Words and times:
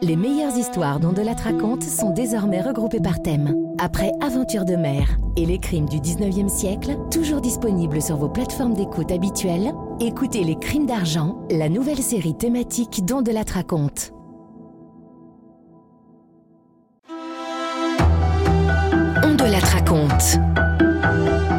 Les 0.00 0.16
meilleures 0.16 0.56
histoires 0.56 1.00
dont 1.00 1.12
de 1.12 1.22
la 1.22 1.32
raconte 1.32 1.82
sont 1.82 2.10
désormais 2.10 2.60
regroupées 2.60 3.00
par 3.00 3.20
thème. 3.20 3.56
Après 3.78 4.12
Aventure 4.20 4.64
de 4.64 4.76
mer 4.76 5.16
et 5.36 5.44
les 5.44 5.58
crimes 5.58 5.88
du 5.88 5.98
19e 5.98 6.48
siècle, 6.48 6.96
toujours 7.10 7.40
disponibles 7.40 8.00
sur 8.00 8.16
vos 8.16 8.28
plateformes 8.28 8.74
d'écoute 8.74 9.10
habituelles, 9.10 9.72
écoutez 10.00 10.44
Les 10.44 10.56
crimes 10.56 10.86
d'argent, 10.86 11.38
la 11.50 11.68
nouvelle 11.68 12.02
série 12.02 12.36
thématique 12.36 13.04
dont 13.04 13.22
de 13.22 13.32
la 13.32 13.42
raconte. 13.42 14.12
On 19.24 19.34
de 19.34 19.50
la 19.50 19.58
raconte. 19.58 20.38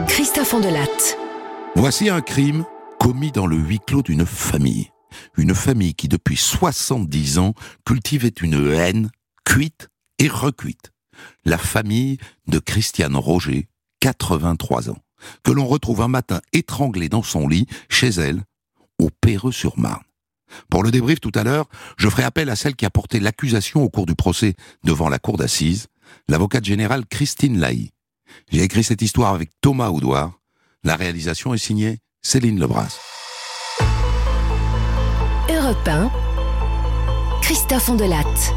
Christophe 0.07 0.53
Ondelatte. 0.53 1.17
Voici 1.75 2.09
un 2.09 2.21
crime 2.21 2.63
commis 2.99 3.31
dans 3.31 3.47
le 3.47 3.57
huis 3.57 3.79
clos 3.85 4.01
d'une 4.01 4.25
famille 4.25 4.92
une 5.37 5.55
famille 5.55 5.93
qui 5.93 6.07
depuis 6.07 6.37
70 6.37 7.39
ans 7.39 7.53
cultivait 7.85 8.33
une 8.41 8.71
haine 8.71 9.09
cuite 9.45 9.89
et 10.19 10.27
recuite. 10.27 10.91
La 11.45 11.57
famille 11.57 12.17
de 12.47 12.59
Christiane 12.59 13.15
Roger, 13.15 13.67
83 13.99 14.89
ans, 14.89 14.97
que 15.43 15.51
l'on 15.51 15.67
retrouve 15.67 16.01
un 16.01 16.07
matin 16.07 16.41
étranglée 16.53 17.09
dans 17.09 17.23
son 17.23 17.47
lit, 17.47 17.67
chez 17.89 18.09
elle, 18.09 18.43
au 18.99 19.09
Péreux-sur-Marne. 19.21 20.03
Pour 20.69 20.83
le 20.83 20.91
débrief 20.91 21.19
tout 21.19 21.31
à 21.35 21.43
l'heure, 21.43 21.67
je 21.97 22.09
ferai 22.09 22.23
appel 22.23 22.49
à 22.49 22.55
celle 22.55 22.75
qui 22.75 22.85
a 22.85 22.89
porté 22.89 23.19
l'accusation 23.19 23.83
au 23.83 23.89
cours 23.89 24.05
du 24.05 24.15
procès 24.15 24.55
devant 24.83 25.09
la 25.09 25.19
cour 25.19 25.37
d'assises, 25.37 25.87
l'avocate 26.27 26.65
générale 26.65 27.05
Christine 27.05 27.59
Laï. 27.59 27.91
J'ai 28.51 28.63
écrit 28.63 28.83
cette 28.83 29.01
histoire 29.01 29.33
avec 29.33 29.49
Thomas 29.61 29.89
Houdoir. 29.89 30.39
La 30.83 30.95
réalisation 30.95 31.53
est 31.53 31.57
signée 31.59 31.99
Céline 32.21 32.59
Lebras. 32.59 32.99
Europe 35.49 35.87
1, 35.87 36.09
Christophe 37.41 37.89
Ondelatte. 37.89 38.53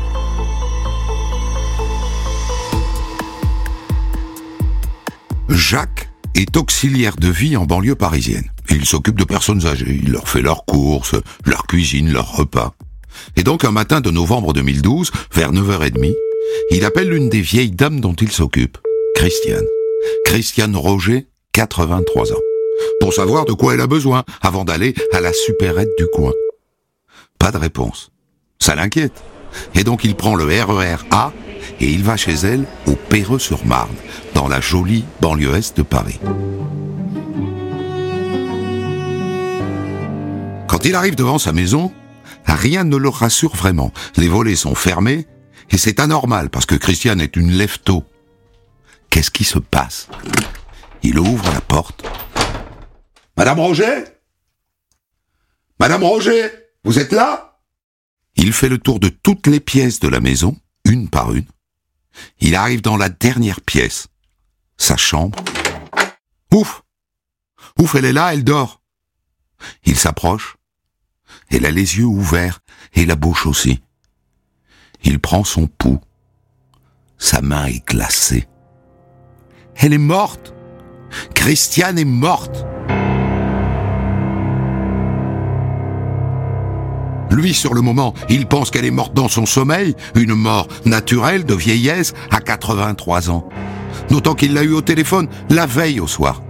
Jacques 5.49 6.09
est 6.37 6.57
auxiliaire 6.57 7.17
de 7.17 7.27
vie 7.27 7.57
en 7.57 7.65
banlieue 7.65 7.97
parisienne. 7.97 8.53
Il 8.71 8.85
s'occupe 8.85 9.19
de 9.19 9.25
personnes 9.25 9.67
âgées, 9.67 9.99
il 10.01 10.13
leur 10.13 10.29
fait 10.29 10.43
leurs 10.43 10.65
courses, 10.65 11.17
leur 11.45 11.67
cuisine, 11.67 12.13
leurs 12.13 12.37
repas. 12.37 12.73
Et 13.35 13.43
donc 13.43 13.65
un 13.65 13.73
matin 13.73 14.01
de 14.01 14.13
novembre 14.13 14.53
2012, 14.53 15.11
vers 15.35 15.51
9h30, 15.51 16.15
il 16.71 16.85
appelle 16.85 17.09
l'une 17.09 17.29
des 17.29 17.41
vieilles 17.41 17.73
dames 17.73 18.01
dont 18.01 18.15
il 18.15 18.31
s'occupe, 18.31 18.79
Christiane. 19.17 19.67
Christiane 20.25 20.77
Roger, 20.77 21.27
83 21.53 22.33
ans. 22.33 22.41
Pour 23.01 23.13
savoir 23.13 23.45
de 23.45 23.55
quoi 23.55 23.75
elle 23.75 23.81
a 23.81 23.89
besoin 23.89 24.23
avant 24.41 24.65
d'aller 24.65 24.95
à 25.13 25.21
la 25.21 25.33
supérette 25.33 25.91
du 25.99 26.07
coin. 26.13 26.33
De 27.53 27.59
réponse. 27.59 28.11
Ça 28.59 28.75
l'inquiète. 28.75 29.23
Et 29.77 29.85
donc 29.85 30.03
il 30.03 30.17
prend 30.17 30.35
le 30.35 30.45
RER 30.45 30.73
e 30.85 30.97
A 31.13 31.33
et 31.81 31.89
il 31.89 32.03
va 32.03 32.17
chez 32.17 32.33
elle 32.33 32.65
au 32.87 32.97
Péreux-sur-Marne, 32.97 33.95
dans 34.35 34.49
la 34.49 34.61
jolie 34.61 35.05
banlieue 35.21 35.55
est 35.55 35.77
de 35.77 35.83
Paris. 35.83 36.19
Quand 40.67 40.85
il 40.85 40.95
arrive 40.97 41.15
devant 41.15 41.39
sa 41.39 41.53
maison, 41.53 41.93
rien 42.47 42.83
ne 42.83 42.97
le 42.97 43.09
rassure 43.09 43.55
vraiment. 43.55 43.93
Les 44.17 44.29
volets 44.29 44.57
sont 44.57 44.75
fermés 44.75 45.27
et 45.71 45.79
c'est 45.79 46.01
anormal 46.01 46.51
parce 46.51 46.67
que 46.67 46.75
Christiane 46.75 47.21
est 47.21 47.37
une 47.37 47.53
lève 47.53 47.79
Qu'est-ce 49.09 49.31
qui 49.31 49.45
se 49.45 49.59
passe? 49.61 50.09
Il 51.05 51.19
ouvre 51.21 51.53
la 51.53 51.61
porte. 51.61 52.05
Madame 53.37 53.61
Roger 53.61 54.05
Madame 55.79 56.03
Roger 56.03 56.66
vous 56.87 57.01
êtes 57.01 57.13
là? 57.13 57.59
Il 58.37 58.53
fait 58.53 58.69
le 58.69 58.79
tour 58.79 59.01
de 59.01 59.09
toutes 59.09 59.49
les 59.49 59.59
pièces 59.59 59.99
de 59.99 60.07
la 60.07 60.21
maison, 60.21 60.57
une 60.85 61.09
par 61.09 61.35
une. 61.35 61.47
Il 62.39 62.55
arrive 62.55 62.81
dans 62.81 62.97
la 62.97 63.09
dernière 63.09 63.61
pièce, 63.61 64.07
sa 64.79 64.97
chambre. 64.97 65.39
Ouf 66.55 66.83
Ouf, 67.81 67.97
elle 67.97 68.05
est 68.05 68.13
là, 68.13 68.33
elle 68.33 68.45
dort. 68.45 68.83
Il 69.85 69.97
s'approche. 69.97 70.57
Elle 71.49 71.67
a 71.67 71.73
les 71.73 71.99
yeux 71.99 72.05
ouverts 72.05 72.61
et 72.95 73.05
la 73.05 73.17
bouche 73.17 73.47
aussi. 73.47 73.83
Il 75.03 75.19
prend 75.19 75.43
son 75.43 75.67
pouls. 75.67 76.01
Sa 77.19 77.41
main 77.41 77.67
est 77.67 77.85
glacée. 77.85 78.47
Elle 79.75 79.93
est 79.93 79.99
morte. 79.99 80.55
Christiane 81.35 81.99
est 81.99 82.05
morte. 82.05 82.65
Lui, 87.37 87.53
sur 87.53 87.75
le 87.75 87.83
moment, 87.83 88.15
il 88.31 88.47
pense 88.47 88.71
qu'elle 88.71 88.87
est 88.87 88.91
morte 88.91 89.13
dans 89.13 89.29
son 89.29 89.45
sommeil, 89.45 89.95
une 90.15 90.33
mort 90.33 90.69
naturelle 90.87 91.45
de 91.45 91.53
vieillesse 91.53 92.15
à 92.31 92.41
83 92.41 93.29
ans. 93.29 93.47
D'autant 94.09 94.35
qu'il 94.35 94.55
l'a 94.55 94.63
eu 94.63 94.73
au 94.73 94.81
téléphone 94.81 95.29
la 95.51 95.67
veille 95.67 96.01
au 96.01 96.07
soir. 96.07 96.41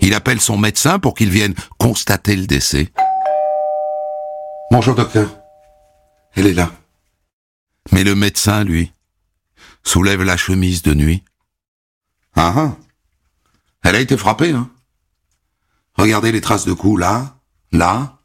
Il 0.00 0.14
appelle 0.14 0.40
son 0.40 0.56
médecin 0.56 1.00
pour 1.00 1.14
qu'il 1.14 1.30
vienne 1.30 1.54
constater 1.76 2.36
le 2.36 2.46
décès. 2.46 2.92
Bonjour 4.70 4.94
docteur. 4.94 5.28
Elle 6.36 6.46
est 6.46 6.54
là. 6.54 6.70
Mais 7.90 8.04
le 8.04 8.14
médecin, 8.14 8.62
lui, 8.62 8.92
soulève 9.82 10.22
la 10.22 10.36
chemise 10.36 10.82
de 10.82 10.94
nuit. 10.94 11.24
Ah 12.36 12.54
ah. 12.56 12.76
Elle 13.82 13.96
a 13.96 14.00
été 14.00 14.16
frappée, 14.16 14.52
hein. 14.52 14.70
Regardez 16.00 16.32
les 16.32 16.40
traces 16.40 16.64
de 16.64 16.72
coups 16.72 16.98
là, 16.98 17.36
là, 17.72 18.22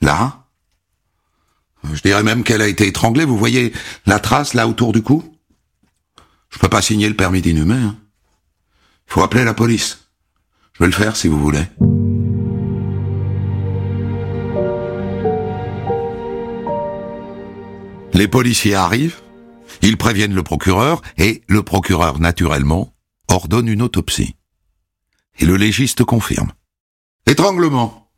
là. 0.00 0.46
Je 1.92 2.00
dirais 2.00 2.22
même 2.22 2.44
qu'elle 2.44 2.62
a 2.62 2.68
été 2.68 2.86
étranglée. 2.86 3.24
Vous 3.24 3.36
voyez 3.36 3.72
la 4.06 4.20
trace 4.20 4.54
là 4.54 4.68
autour 4.68 4.92
du 4.92 5.02
cou? 5.02 5.24
Je 6.50 6.60
peux 6.60 6.68
pas 6.68 6.82
signer 6.82 7.08
le 7.08 7.16
permis 7.16 7.42
d'inhumer. 7.42 7.74
Hein. 7.74 7.96
Faut 9.06 9.24
appeler 9.24 9.42
la 9.42 9.54
police. 9.54 10.06
Je 10.74 10.84
vais 10.84 10.86
le 10.86 10.92
faire 10.92 11.16
si 11.16 11.26
vous 11.26 11.40
voulez. 11.40 11.64
Les 18.12 18.28
policiers 18.28 18.76
arrivent, 18.76 19.20
ils 19.82 19.96
préviennent 19.96 20.36
le 20.36 20.44
procureur 20.44 21.02
et 21.18 21.42
le 21.48 21.64
procureur, 21.64 22.20
naturellement, 22.20 22.94
ordonne 23.26 23.66
une 23.66 23.82
autopsie. 23.82 24.36
Et 25.40 25.44
le 25.44 25.56
légiste 25.56 26.04
confirme. 26.04 26.52
Étranglement. 27.26 28.08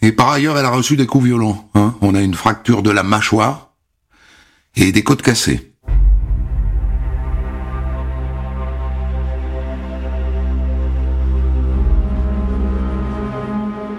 Et 0.00 0.12
par 0.12 0.30
ailleurs, 0.30 0.56
elle 0.56 0.64
a 0.64 0.70
reçu 0.70 0.96
des 0.96 1.06
coups 1.06 1.26
violents. 1.26 1.68
Hein. 1.74 1.94
On 2.00 2.14
a 2.14 2.20
une 2.20 2.34
fracture 2.34 2.82
de 2.82 2.90
la 2.90 3.02
mâchoire 3.02 3.72
et 4.76 4.92
des 4.92 5.02
côtes 5.02 5.22
cassées. 5.22 5.74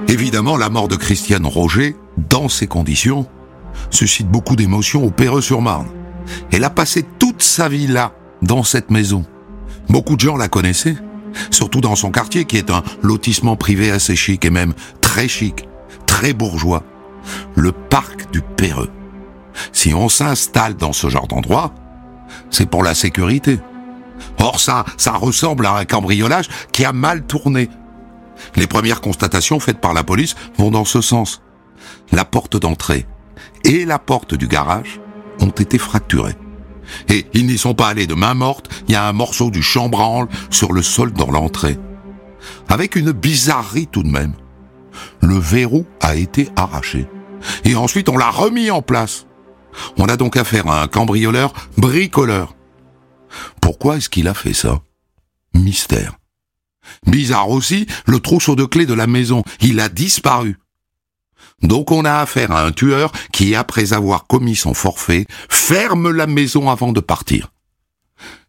Évidemment, 0.08 0.58
la 0.58 0.70
mort 0.70 0.88
de 0.88 0.96
Christiane 0.96 1.46
Roger, 1.46 1.96
dans 2.18 2.50
ces 2.50 2.66
conditions, 2.66 3.28
suscite 3.92 4.28
beaucoup 4.28 4.56
d'émotions 4.56 5.06
au 5.06 5.12
Péreux-sur-Marne. 5.12 5.88
Elle 6.52 6.64
a 6.64 6.72
passé 6.72 7.06
toute 7.20 7.44
sa 7.44 7.70
vie 7.70 7.86
là, 7.86 8.14
dans 8.42 8.64
cette 8.64 8.90
maison. 8.90 9.24
Beaucoup 9.88 10.16
de 10.16 10.22
gens 10.22 10.36
la 10.36 10.48
connaissaient 10.48 10.98
surtout 11.52 11.82
dans 11.82 11.96
son 11.96 12.12
quartier 12.12 12.46
qui 12.46 12.58
est 12.58 12.70
un 12.70 12.84
lotissement 13.02 13.56
privé 13.56 13.92
assez 13.92 14.16
chic 14.16 14.46
et 14.46 14.50
même 14.50 14.74
très 15.02 15.28
chic, 15.28 15.68
très 16.06 16.34
bourgeois, 16.34 16.84
le 17.56 17.72
parc 17.72 18.32
du 18.32 18.42
Péreux. 18.42 18.90
Si 19.72 19.94
on 19.94 20.10
s'installe 20.10 20.76
dans 20.76 20.94
ce 20.94 21.10
genre 21.10 21.28
d'endroit, 21.28 21.74
c'est 22.50 22.70
pour 22.70 22.84
la 22.84 22.94
sécurité. 22.94 23.60
Or 24.40 24.60
ça, 24.60 24.86
ça 24.98 25.14
ressemble 25.14 25.66
à 25.66 25.76
un 25.76 25.86
cambriolage 25.86 26.48
qui 26.72 26.86
a 26.86 26.94
mal 26.94 27.24
tourné. 27.24 27.70
Les 28.56 28.68
premières 28.68 29.02
constatations 29.02 29.60
faites 29.60 29.82
par 29.82 29.94
la 29.94 30.04
police 30.04 30.36
vont 30.58 30.72
dans 30.72 30.86
ce 30.86 31.02
sens. 31.02 31.42
La 32.12 32.26
porte 32.26 32.58
d'entrée 32.58 33.06
et 33.64 33.86
la 33.86 34.00
porte 34.00 34.34
du 34.34 34.48
garage 34.48 35.00
ont 35.42 35.50
été 35.50 35.78
fracturées. 35.78 36.36
Et 37.10 37.26
ils 37.34 37.46
n'y 37.46 37.58
sont 37.58 37.74
pas 37.74 37.88
allés 37.88 38.08
de 38.08 38.14
main 38.14 38.34
morte, 38.34 38.70
il 38.88 38.94
y 38.94 38.96
a 38.96 39.08
un 39.08 39.14
morceau 39.14 39.52
du 39.52 39.62
chambranle 39.62 40.28
sur 40.50 40.74
le 40.74 40.82
sol 40.82 41.12
dans 41.14 41.32
l'entrée. 41.32 41.78
Avec 42.68 42.96
une 42.96 43.12
bizarrerie 43.12 43.88
tout 43.88 44.04
de 44.04 44.10
même. 44.10 44.34
Le 45.22 45.38
verrou 45.38 45.86
a 46.02 46.16
été 46.16 46.50
arraché. 46.56 47.08
Et 47.64 47.76
ensuite 47.76 48.10
on 48.10 48.18
l'a 48.18 48.30
remis 48.30 48.72
en 48.72 48.82
place. 48.82 49.26
On 49.98 50.08
a 50.08 50.18
donc 50.18 50.36
affaire 50.38 50.68
à 50.68 50.82
un 50.82 50.88
cambrioleur 50.88 51.54
bricoleur. 51.78 52.56
Pourquoi 53.62 53.98
est-ce 53.98 54.10
qu'il 54.10 54.28
a 54.28 54.34
fait 54.34 54.54
ça? 54.54 54.82
Mystère. 55.54 56.18
Bizarre 57.06 57.50
aussi, 57.50 57.86
le 58.06 58.20
trousseau 58.20 58.56
de 58.56 58.66
clés 58.66 58.86
de 58.86 58.94
la 58.94 59.08
maison, 59.08 59.44
il 59.62 59.80
a 59.80 59.90
disparu. 59.90 60.58
Donc 61.62 61.92
on 61.92 62.06
a 62.06 62.16
affaire 62.16 62.52
à 62.52 62.66
un 62.66 62.72
tueur 62.72 63.12
qui, 63.32 63.56
après 63.56 63.94
avoir 63.94 64.28
commis 64.28 64.56
son 64.56 64.74
forfait, 64.74 65.26
ferme 65.50 66.12
la 66.12 66.28
maison 66.28 66.70
avant 66.70 66.92
de 66.92 67.00
partir. 67.00 67.52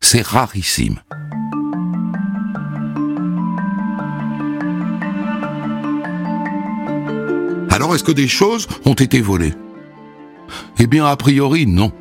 C'est 0.00 0.24
rarissime. 0.24 1.00
Alors 7.70 7.94
est-ce 7.94 8.04
que 8.04 8.12
des 8.12 8.28
choses 8.28 8.68
ont 8.84 8.94
été 8.94 9.20
volées? 9.20 9.54
Eh 10.78 10.86
bien, 10.86 11.06
a 11.06 11.16
priori, 11.16 11.66
non. 11.66 11.92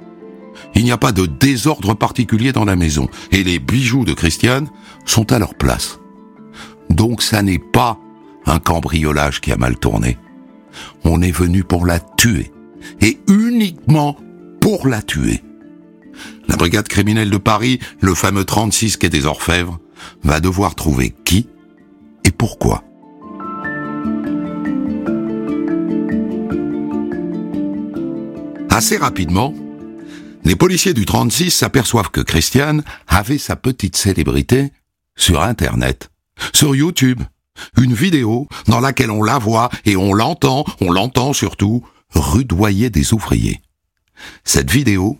Il 0.75 0.83
n'y 0.83 0.91
a 0.91 0.97
pas 0.97 1.11
de 1.11 1.25
désordre 1.25 1.93
particulier 1.93 2.51
dans 2.51 2.65
la 2.65 2.75
maison, 2.75 3.07
et 3.31 3.43
les 3.43 3.59
bijoux 3.59 4.05
de 4.05 4.13
Christiane 4.13 4.69
sont 5.05 5.31
à 5.31 5.39
leur 5.39 5.55
place. 5.55 5.99
Donc 6.89 7.21
ça 7.21 7.41
n'est 7.41 7.59
pas 7.59 7.97
un 8.45 8.59
cambriolage 8.59 9.41
qui 9.41 9.51
a 9.51 9.57
mal 9.57 9.77
tourné. 9.77 10.17
On 11.03 11.21
est 11.21 11.31
venu 11.31 11.63
pour 11.63 11.85
la 11.85 11.99
tuer, 11.99 12.51
et 13.01 13.19
uniquement 13.27 14.17
pour 14.59 14.87
la 14.87 15.01
tuer. 15.01 15.43
La 16.47 16.55
brigade 16.55 16.87
criminelle 16.87 17.29
de 17.29 17.37
Paris, 17.37 17.79
le 18.01 18.13
fameux 18.13 18.45
36 18.45 18.97
quai 18.97 19.09
des 19.09 19.25
Orfèvres, 19.25 19.79
va 20.23 20.39
devoir 20.39 20.75
trouver 20.75 21.13
qui 21.25 21.47
et 22.23 22.31
pourquoi. 22.31 22.83
Assez 28.69 28.97
rapidement, 28.97 29.53
les 30.45 30.55
policiers 30.55 30.93
du 30.93 31.05
36 31.05 31.51
s'aperçoivent 31.51 32.11
que 32.11 32.21
Christiane 32.21 32.83
avait 33.07 33.37
sa 33.37 33.55
petite 33.55 33.97
célébrité 33.97 34.71
sur 35.15 35.41
Internet, 35.41 36.11
sur 36.53 36.75
YouTube, 36.75 37.21
une 37.77 37.93
vidéo 37.93 38.47
dans 38.67 38.79
laquelle 38.79 39.11
on 39.11 39.23
la 39.23 39.37
voit 39.37 39.69
et 39.85 39.95
on 39.95 40.13
l'entend, 40.13 40.65
on 40.81 40.91
l'entend 40.91 41.33
surtout, 41.33 41.83
rudoyer 42.13 42.89
des 42.89 43.13
ouvriers. 43.13 43.61
Cette 44.43 44.71
vidéo 44.71 45.17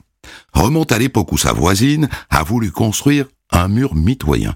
remonte 0.54 0.92
à 0.92 0.98
l'époque 0.98 1.32
où 1.32 1.38
sa 1.38 1.54
voisine 1.54 2.10
a 2.30 2.44
voulu 2.44 2.72
construire 2.72 3.26
un 3.52 3.68
mur 3.68 3.96
mitoyen. 3.96 4.56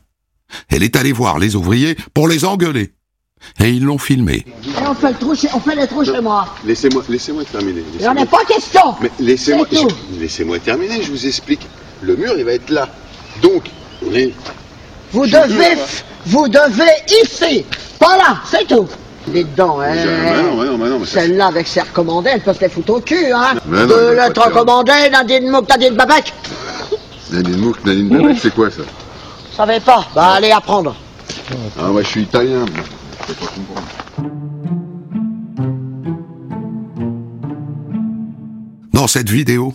Elle 0.69 0.83
est 0.83 0.95
allée 0.95 1.13
voir 1.13 1.39
les 1.39 1.55
ouvriers 1.55 1.95
pour 2.13 2.27
les 2.27 2.45
engueuler. 2.45 2.93
Et 3.59 3.71
ils 3.71 3.83
l'ont 3.83 3.97
filmé. 3.97 4.45
Et 4.63 4.87
on 4.87 4.93
fait, 4.93 5.11
le 5.11 5.17
trou 5.17 5.35
chez, 5.35 5.49
on 5.53 5.59
fait 5.59 5.75
les 5.75 5.87
trous 5.87 6.05
chez 6.05 6.21
moi. 6.21 6.47
Laissez-moi 6.65 7.03
laissez 7.09 7.33
terminer. 7.51 7.83
Il 7.99 8.05
n'en 8.05 8.15
est 8.15 8.25
pas 8.25 8.45
question. 8.45 8.95
Mais 9.01 9.11
laissez-moi 9.19 9.67
laissez-moi 10.17 10.59
terminer, 10.59 11.03
je 11.03 11.11
vous 11.11 11.25
explique. 11.25 11.67
Le 12.01 12.15
mur, 12.15 12.33
il 12.37 12.45
va 12.45 12.53
être 12.53 12.69
là. 12.69 12.87
Donc, 13.41 13.69
on 14.05 14.13
est... 14.13 14.33
Vous 15.13 15.25
Je 15.25 15.31
devez, 15.31 15.77
vous 16.25 16.47
devez 16.47 16.91
ici. 17.23 17.65
Pas 17.99 18.17
là, 18.17 18.37
c'est 18.45 18.67
tout. 18.67 18.87
Dites 19.27 19.55
donc, 19.55 19.79
hein. 19.83 19.95
Celle-là, 21.05 21.47
avec 21.47 21.67
ses 21.67 21.81
recommandés, 21.81 22.31
elle 22.33 22.41
peut 22.41 22.53
se 22.53 22.59
les 22.59 22.69
foutre 22.69 22.93
au 22.93 22.99
cul, 22.99 23.31
hein. 23.33 23.53
Mais 23.67 23.81
non, 23.81 23.87
Deux 23.87 24.15
lettres 24.15 24.43
recommandées, 24.47 25.09
Nadine 25.11 25.49
Mouk, 25.49 25.69
Nadine 25.69 25.95
Babek. 25.95 26.33
Nadine 27.31 27.57
Mouk, 27.57 27.85
Nadine 27.85 28.09
Babek, 28.09 28.37
c'est 28.41 28.53
quoi 28.53 28.69
ça? 28.69 28.81
Vous 28.81 29.55
savez 29.55 29.79
pas 29.79 30.05
Bah, 30.13 30.33
allez 30.35 30.51
apprendre. 30.51 30.95
Ah, 31.79 31.83
moi, 31.87 32.01
je 32.01 32.07
suis 32.07 32.21
italien. 32.23 32.65
Je 33.21 33.33
peux 33.33 33.45
pas 33.45 33.51
comprendre. 33.53 33.87
Dans 38.93 39.07
cette 39.07 39.29
vidéo, 39.29 39.73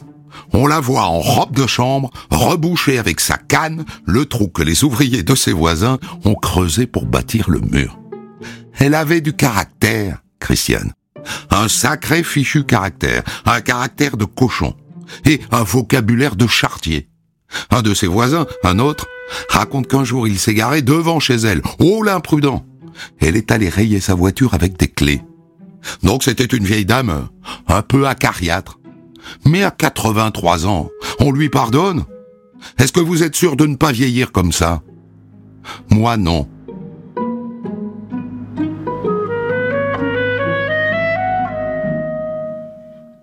on 0.52 0.66
la 0.66 0.80
voit 0.80 1.04
en 1.04 1.20
robe 1.20 1.54
de 1.54 1.66
chambre, 1.66 2.10
reboucher 2.30 2.98
avec 2.98 3.20
sa 3.20 3.36
canne 3.36 3.84
le 4.04 4.26
trou 4.26 4.48
que 4.48 4.62
les 4.62 4.84
ouvriers 4.84 5.22
de 5.22 5.34
ses 5.34 5.52
voisins 5.52 5.98
ont 6.24 6.34
creusé 6.34 6.86
pour 6.86 7.06
bâtir 7.06 7.50
le 7.50 7.60
mur. 7.60 7.98
Elle 8.78 8.94
avait 8.94 9.20
du 9.20 9.32
caractère, 9.32 10.22
Christiane. 10.40 10.92
Un 11.50 11.68
sacré 11.68 12.22
fichu 12.22 12.64
caractère, 12.64 13.22
un 13.44 13.60
caractère 13.60 14.16
de 14.16 14.24
cochon, 14.24 14.74
et 15.24 15.40
un 15.50 15.62
vocabulaire 15.62 16.36
de 16.36 16.46
chartier. 16.46 17.08
Un 17.70 17.82
de 17.82 17.94
ses 17.94 18.06
voisins, 18.06 18.46
un 18.62 18.78
autre, 18.78 19.06
raconte 19.48 19.88
qu'un 19.88 20.04
jour 20.04 20.28
il 20.28 20.38
s'est 20.38 20.54
garé 20.54 20.82
devant 20.82 21.20
chez 21.20 21.36
elle. 21.36 21.62
Oh 21.78 22.02
l'imprudent 22.02 22.64
Elle 23.20 23.36
est 23.36 23.50
allée 23.50 23.68
rayer 23.68 24.00
sa 24.00 24.14
voiture 24.14 24.54
avec 24.54 24.76
des 24.78 24.88
clés. 24.88 25.22
Donc 26.02 26.22
c'était 26.22 26.44
une 26.44 26.64
vieille 26.64 26.84
dame 26.84 27.28
un 27.68 27.82
peu 27.82 28.06
acariâtre. 28.06 28.77
Mais 29.44 29.62
à 29.62 29.70
83 29.70 30.66
ans, 30.66 30.90
on 31.20 31.32
lui 31.32 31.48
pardonne 31.48 32.04
Est-ce 32.78 32.92
que 32.92 33.00
vous 33.00 33.22
êtes 33.22 33.36
sûr 33.36 33.56
de 33.56 33.66
ne 33.66 33.76
pas 33.76 33.92
vieillir 33.92 34.32
comme 34.32 34.52
ça? 34.52 34.82
Moi 35.90 36.16
non. 36.16 36.48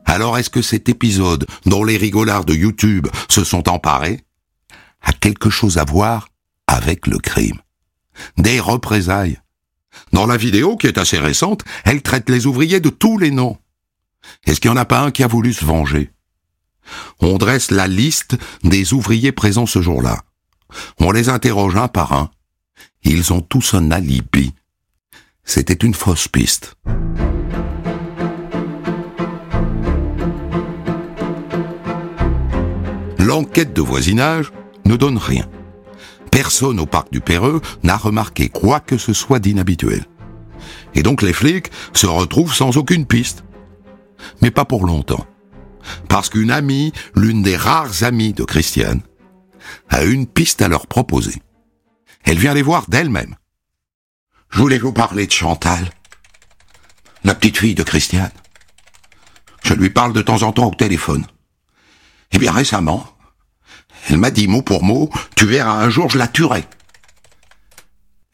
Alors 0.06 0.38
est-ce 0.38 0.50
que 0.50 0.62
cet 0.62 0.88
épisode, 0.88 1.46
dont 1.66 1.84
les 1.84 1.98
rigolards 1.98 2.46
de 2.46 2.54
YouTube 2.54 3.08
se 3.30 3.44
sont 3.44 3.68
emparés, 3.68 4.22
a 5.02 5.12
quelque 5.12 5.50
chose 5.50 5.78
à 5.78 5.84
voir 5.84 6.30
avec 6.68 7.06
le 7.08 7.18
crime? 7.18 7.60
Des 8.38 8.62
représailles 8.62 9.40
Dans 10.14 10.26
la 10.26 10.38
vidéo, 10.38 10.78
qui 10.78 10.88
est 10.88 10.98
assez 10.98 11.20
récente, 11.20 11.66
elle 11.84 12.02
traite 12.02 12.30
les 12.30 12.46
ouvriers 12.46 12.80
de 12.80 12.90
tous 12.90 13.18
les 13.18 13.32
noms. 13.32 13.58
Est-ce 14.46 14.60
qu'il 14.60 14.72
n'y 14.72 14.78
en 14.78 14.82
a 14.82 14.86
pas 14.86 15.02
un 15.02 15.12
qui 15.12 15.24
a 15.24 15.28
voulu 15.28 15.54
se 15.54 15.66
venger? 15.66 16.12
On 17.20 17.38
dresse 17.38 17.72
la 17.72 17.88
liste 17.88 18.38
des 18.64 18.94
ouvriers 18.94 19.32
présents 19.32 19.66
ce 19.66 19.82
jour-là. 19.82 20.24
On 21.00 21.12
les 21.12 21.30
interroge 21.30 21.76
un 21.76 21.88
par 21.88 22.14
un. 22.14 22.30
Ils 23.04 23.34
ont 23.34 23.42
tous 23.42 23.74
un 23.74 23.92
alibi. 23.92 24.54
C'était 25.44 25.74
une 25.74 25.94
fausse 25.94 26.28
piste. 26.28 26.76
L'enquête 33.20 33.74
de 33.74 33.82
voisinage 33.82 34.52
ne 34.86 34.96
donne 34.96 35.18
rien. 35.18 35.48
Personne 36.32 36.80
au 36.80 36.86
parc 36.86 37.12
du 37.12 37.22
Perreux 37.22 37.62
n'a 37.84 37.98
remarqué 37.98 38.50
quoi 38.50 38.80
que 38.80 38.98
ce 38.98 39.14
soit 39.14 39.40
d'inhabituel. 39.40 40.06
Et 40.94 41.04
donc 41.04 41.22
les 41.22 41.34
flics 41.34 41.72
se 41.94 42.08
retrouvent 42.08 42.54
sans 42.54 42.78
aucune 42.78 43.06
piste. 43.06 43.44
Mais 44.46 44.52
pas 44.52 44.64
pour 44.64 44.86
longtemps. 44.86 45.26
Parce 46.08 46.30
qu'une 46.30 46.52
amie, 46.52 46.94
l'une 47.16 47.42
des 47.42 47.58
rares 47.58 48.04
amies 48.04 48.32
de 48.32 48.44
Christiane, 48.44 49.02
a 49.90 50.04
une 50.04 50.28
piste 50.28 50.62
à 50.62 50.68
leur 50.68 50.86
proposer. 50.86 51.42
Elle 52.26 52.38
vient 52.38 52.54
les 52.54 52.62
voir 52.62 52.88
d'elle-même. 52.88 53.38
Je 54.52 54.60
voulais 54.60 54.78
vous 54.78 54.94
parler 54.94 55.26
de 55.26 55.32
Chantal, 55.32 55.90
la 57.24 57.34
petite 57.34 57.58
fille 57.58 57.74
de 57.74 57.82
Christiane. 57.82 58.30
Je 59.64 59.74
lui 59.74 59.90
parle 59.90 60.14
de 60.14 60.22
temps 60.22 60.44
en 60.44 60.52
temps 60.52 60.70
au 60.70 60.76
téléphone. 60.76 61.26
Eh 62.32 62.38
bien 62.38 62.52
récemment, 62.52 63.04
elle 64.10 64.18
m'a 64.18 64.30
dit 64.30 64.48
mot 64.48 64.62
pour 64.62 64.84
mot, 64.84 65.10
tu 65.36 65.48
verras 65.48 65.84
un 65.84 65.90
jour 65.90 66.12
je 66.12 66.20
la 66.20 66.28
tuerai. 66.28 66.66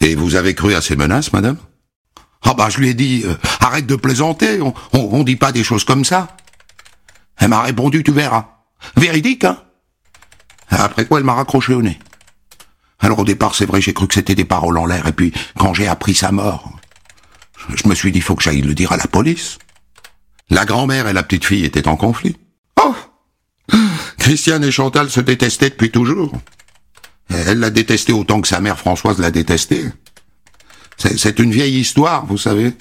Et 0.02 0.16
vous 0.16 0.36
avez 0.36 0.56
cru 0.56 0.74
à 0.74 0.82
ces 0.82 0.98
menaces, 0.98 1.32
madame? 1.32 1.56
Ah 2.44 2.54
bah 2.54 2.70
je 2.70 2.80
lui 2.80 2.90
ai 2.90 2.94
dit, 2.94 3.24
euh, 3.26 3.36
arrête 3.60 3.86
de 3.86 3.96
plaisanter, 3.96 4.62
on, 4.62 4.74
on, 4.94 5.24
dit 5.24 5.36
pas 5.36 5.52
des 5.52 5.64
choses 5.64 5.84
comme 5.84 6.04
ça. 6.04 6.36
Elle 7.38 7.50
m'a 7.50 7.62
répondu, 7.62 8.04
tu 8.04 8.12
verras. 8.12 8.64
Véridique, 8.96 9.44
hein 9.44 9.58
Après 10.70 11.06
quoi, 11.06 11.20
elle 11.20 11.26
m'a 11.26 11.34
raccroché 11.34 11.74
au 11.74 11.82
nez. 11.82 12.00
Alors 13.00 13.20
au 13.20 13.24
départ, 13.24 13.56
c'est 13.56 13.66
vrai, 13.66 13.82
j'ai 13.82 13.94
cru 13.94 14.08
que 14.08 14.14
c'était 14.14 14.36
des 14.36 14.46
paroles 14.46 14.78
en 14.78 14.86
l'air, 14.86 15.08
et 15.08 15.14
puis 15.14 15.34
quand 15.58 15.74
j'ai 15.74 15.88
appris 15.88 16.14
sa 16.14 16.32
mort, 16.32 16.72
je 17.76 17.88
me 17.88 17.96
suis 17.96 18.12
dit, 18.12 18.22
faut 18.22 18.36
que 18.36 18.44
j'aille 18.44 18.62
le 18.62 18.74
dire 18.74 18.92
à 18.92 18.98
la 18.98 19.08
police. 19.08 19.60
La 20.50 20.66
grand-mère 20.66 21.08
et 21.08 21.14
la 21.14 21.24
petite 21.24 21.46
fille 21.46 21.64
étaient 21.64 21.88
en 21.88 21.96
conflit. 21.96 22.38
Oh 22.82 22.96
Christiane 24.18 24.64
et 24.64 24.72
Chantal 24.72 25.10
se 25.10 25.22
détestaient 25.22 25.70
depuis 25.70 25.92
toujours. 25.92 26.34
Elle 27.30 27.60
l'a 27.60 27.70
détesté 27.70 28.12
autant 28.12 28.42
que 28.42 28.48
sa 28.48 28.60
mère 28.60 28.78
Françoise 28.78 29.20
l'a 29.20 29.32
détesté. 29.32 29.86
C'est 31.04 31.40
une 31.40 31.52
vieille 31.52 31.80
histoire, 31.80 32.28
vous 32.28 32.38
savez. 32.38 32.74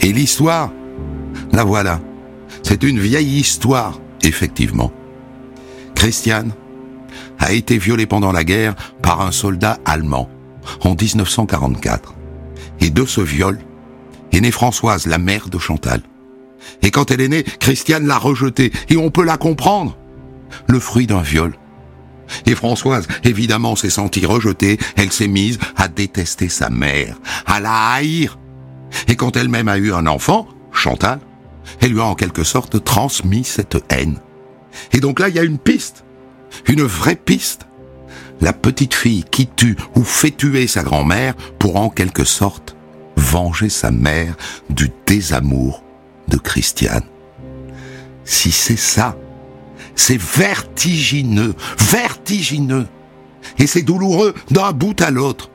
Et 0.00 0.12
l'histoire, 0.12 0.72
la 1.52 1.64
voilà. 1.64 2.00
C'est 2.62 2.82
une 2.82 2.98
vieille 2.98 3.38
histoire, 3.38 4.00
effectivement. 4.22 4.90
Christiane 5.94 6.52
a 7.38 7.52
été 7.52 7.76
violée 7.76 8.06
pendant 8.06 8.32
la 8.32 8.44
guerre 8.44 8.74
par 9.02 9.20
un 9.20 9.32
soldat 9.32 9.78
allemand 9.84 10.30
en 10.80 10.94
1944. 10.94 12.14
Et 12.80 12.88
de 12.88 13.04
ce 13.04 13.20
viol 13.20 13.58
est 14.32 14.40
née 14.40 14.50
Françoise, 14.50 15.06
la 15.06 15.18
mère 15.18 15.50
de 15.50 15.58
Chantal. 15.58 16.00
Et 16.80 16.90
quand 16.90 17.10
elle 17.10 17.20
est 17.20 17.28
née, 17.28 17.42
Christiane 17.42 18.06
l'a 18.06 18.18
rejetée, 18.18 18.72
et 18.88 18.96
on 18.96 19.10
peut 19.10 19.24
la 19.24 19.36
comprendre. 19.36 19.98
Le 20.66 20.80
fruit 20.80 21.06
d'un 21.06 21.22
viol. 21.22 21.54
Et 22.46 22.54
Françoise, 22.54 23.08
évidemment, 23.24 23.76
s'est 23.76 23.90
sentie 23.90 24.26
rejetée, 24.26 24.78
elle 24.96 25.12
s'est 25.12 25.28
mise 25.28 25.58
à 25.76 25.88
détester 25.88 26.48
sa 26.48 26.70
mère, 26.70 27.16
à 27.46 27.60
la 27.60 27.92
haïr. 27.92 28.38
Et 29.06 29.16
quand 29.16 29.36
elle-même 29.36 29.68
a 29.68 29.78
eu 29.78 29.92
un 29.92 30.06
enfant, 30.06 30.48
Chantal, 30.72 31.20
elle 31.80 31.92
lui 31.92 32.00
a 32.00 32.04
en 32.04 32.14
quelque 32.14 32.44
sorte 32.44 32.84
transmis 32.84 33.44
cette 33.44 33.78
haine. 33.90 34.18
Et 34.92 35.00
donc 35.00 35.20
là, 35.20 35.28
il 35.28 35.34
y 35.34 35.38
a 35.38 35.44
une 35.44 35.58
piste, 35.58 36.04
une 36.68 36.82
vraie 36.82 37.16
piste. 37.16 37.66
La 38.40 38.52
petite 38.52 38.94
fille 38.94 39.24
qui 39.24 39.48
tue 39.48 39.76
ou 39.96 40.04
fait 40.04 40.30
tuer 40.30 40.68
sa 40.68 40.84
grand-mère 40.84 41.34
pour 41.58 41.76
en 41.76 41.90
quelque 41.90 42.22
sorte 42.22 42.76
venger 43.16 43.68
sa 43.68 43.90
mère 43.90 44.36
du 44.70 44.92
désamour 45.06 45.82
de 46.28 46.36
Christiane. 46.36 47.02
Si 48.24 48.52
c'est 48.52 48.76
ça, 48.76 49.16
c'est 49.98 50.20
vertigineux, 50.20 51.54
vertigineux. 51.90 52.86
Et 53.58 53.66
c'est 53.66 53.82
douloureux 53.82 54.34
d'un 54.50 54.72
bout 54.72 54.98
à 55.00 55.10
l'autre. 55.10 55.50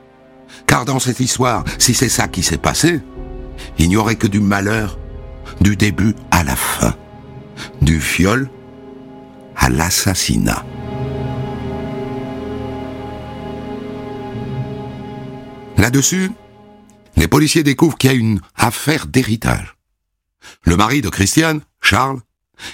Car 0.66 0.84
dans 0.84 1.00
cette 1.00 1.20
histoire, 1.20 1.64
si 1.78 1.94
c'est 1.94 2.08
ça 2.08 2.28
qui 2.28 2.42
s'est 2.42 2.58
passé, 2.58 3.00
il 3.78 3.88
n'y 3.88 3.96
aurait 3.96 4.16
que 4.16 4.26
du 4.26 4.40
malheur, 4.40 4.98
du 5.60 5.76
début 5.76 6.14
à 6.30 6.44
la 6.44 6.56
fin, 6.56 6.94
du 7.80 7.98
viol 7.98 8.50
à 9.56 9.70
l'assassinat. 9.70 10.64
Là-dessus, 15.78 16.30
les 17.16 17.28
policiers 17.28 17.62
découvrent 17.62 17.96
qu'il 17.96 18.10
y 18.10 18.14
a 18.14 18.16
une 18.16 18.40
affaire 18.56 19.06
d'héritage. 19.06 19.76
Le 20.62 20.76
mari 20.76 21.00
de 21.00 21.08
Christiane, 21.08 21.60
Charles, 21.80 22.20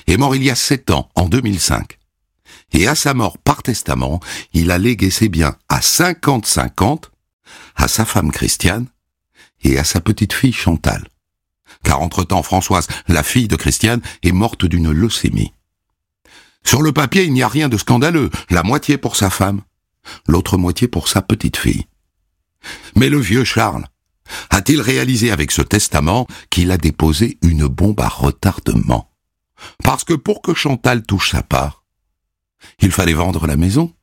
est 0.06 0.16
mort 0.16 0.34
il 0.34 0.42
y 0.42 0.50
a 0.50 0.54
sept 0.54 0.90
ans, 0.90 1.08
en 1.14 1.28
2005. 1.28 1.98
Et 2.72 2.86
à 2.86 2.94
sa 2.94 3.14
mort 3.14 3.38
par 3.38 3.62
testament, 3.62 4.20
il 4.52 4.70
a 4.70 4.78
légué 4.78 5.10
ses 5.10 5.28
biens 5.28 5.56
à 5.68 5.80
50-50 5.80 7.04
à 7.76 7.88
sa 7.88 8.04
femme 8.04 8.30
Christiane 8.30 8.86
et 9.62 9.78
à 9.78 9.84
sa 9.84 10.00
petite 10.00 10.32
fille 10.32 10.52
Chantal. 10.52 11.08
Car 11.82 12.00
entre-temps, 12.02 12.42
Françoise, 12.42 12.88
la 13.08 13.22
fille 13.22 13.48
de 13.48 13.56
Christiane, 13.56 14.02
est 14.22 14.32
morte 14.32 14.64
d'une 14.64 14.90
leucémie. 14.90 15.52
Sur 16.64 16.82
le 16.82 16.92
papier, 16.92 17.24
il 17.24 17.32
n'y 17.32 17.42
a 17.42 17.48
rien 17.48 17.68
de 17.68 17.78
scandaleux, 17.78 18.30
la 18.50 18.62
moitié 18.62 18.98
pour 18.98 19.16
sa 19.16 19.30
femme, 19.30 19.62
l'autre 20.26 20.56
moitié 20.56 20.88
pour 20.88 21.08
sa 21.08 21.22
petite 21.22 21.56
fille. 21.56 21.86
Mais 22.94 23.08
le 23.08 23.18
vieux 23.18 23.44
Charles 23.44 23.86
a-t-il 24.50 24.80
réalisé 24.80 25.30
avec 25.30 25.50
ce 25.50 25.62
testament 25.62 26.26
qu'il 26.50 26.70
a 26.70 26.76
déposé 26.76 27.38
une 27.42 27.66
bombe 27.66 28.00
à 28.00 28.08
retardement? 28.08 29.09
Parce 29.82 30.04
que 30.04 30.14
pour 30.14 30.42
que 30.42 30.54
Chantal 30.54 31.02
touche 31.02 31.30
sa 31.30 31.42
part, 31.42 31.84
il 32.80 32.90
fallait 32.90 33.14
vendre 33.14 33.46
la 33.46 33.56
maison 33.56 33.94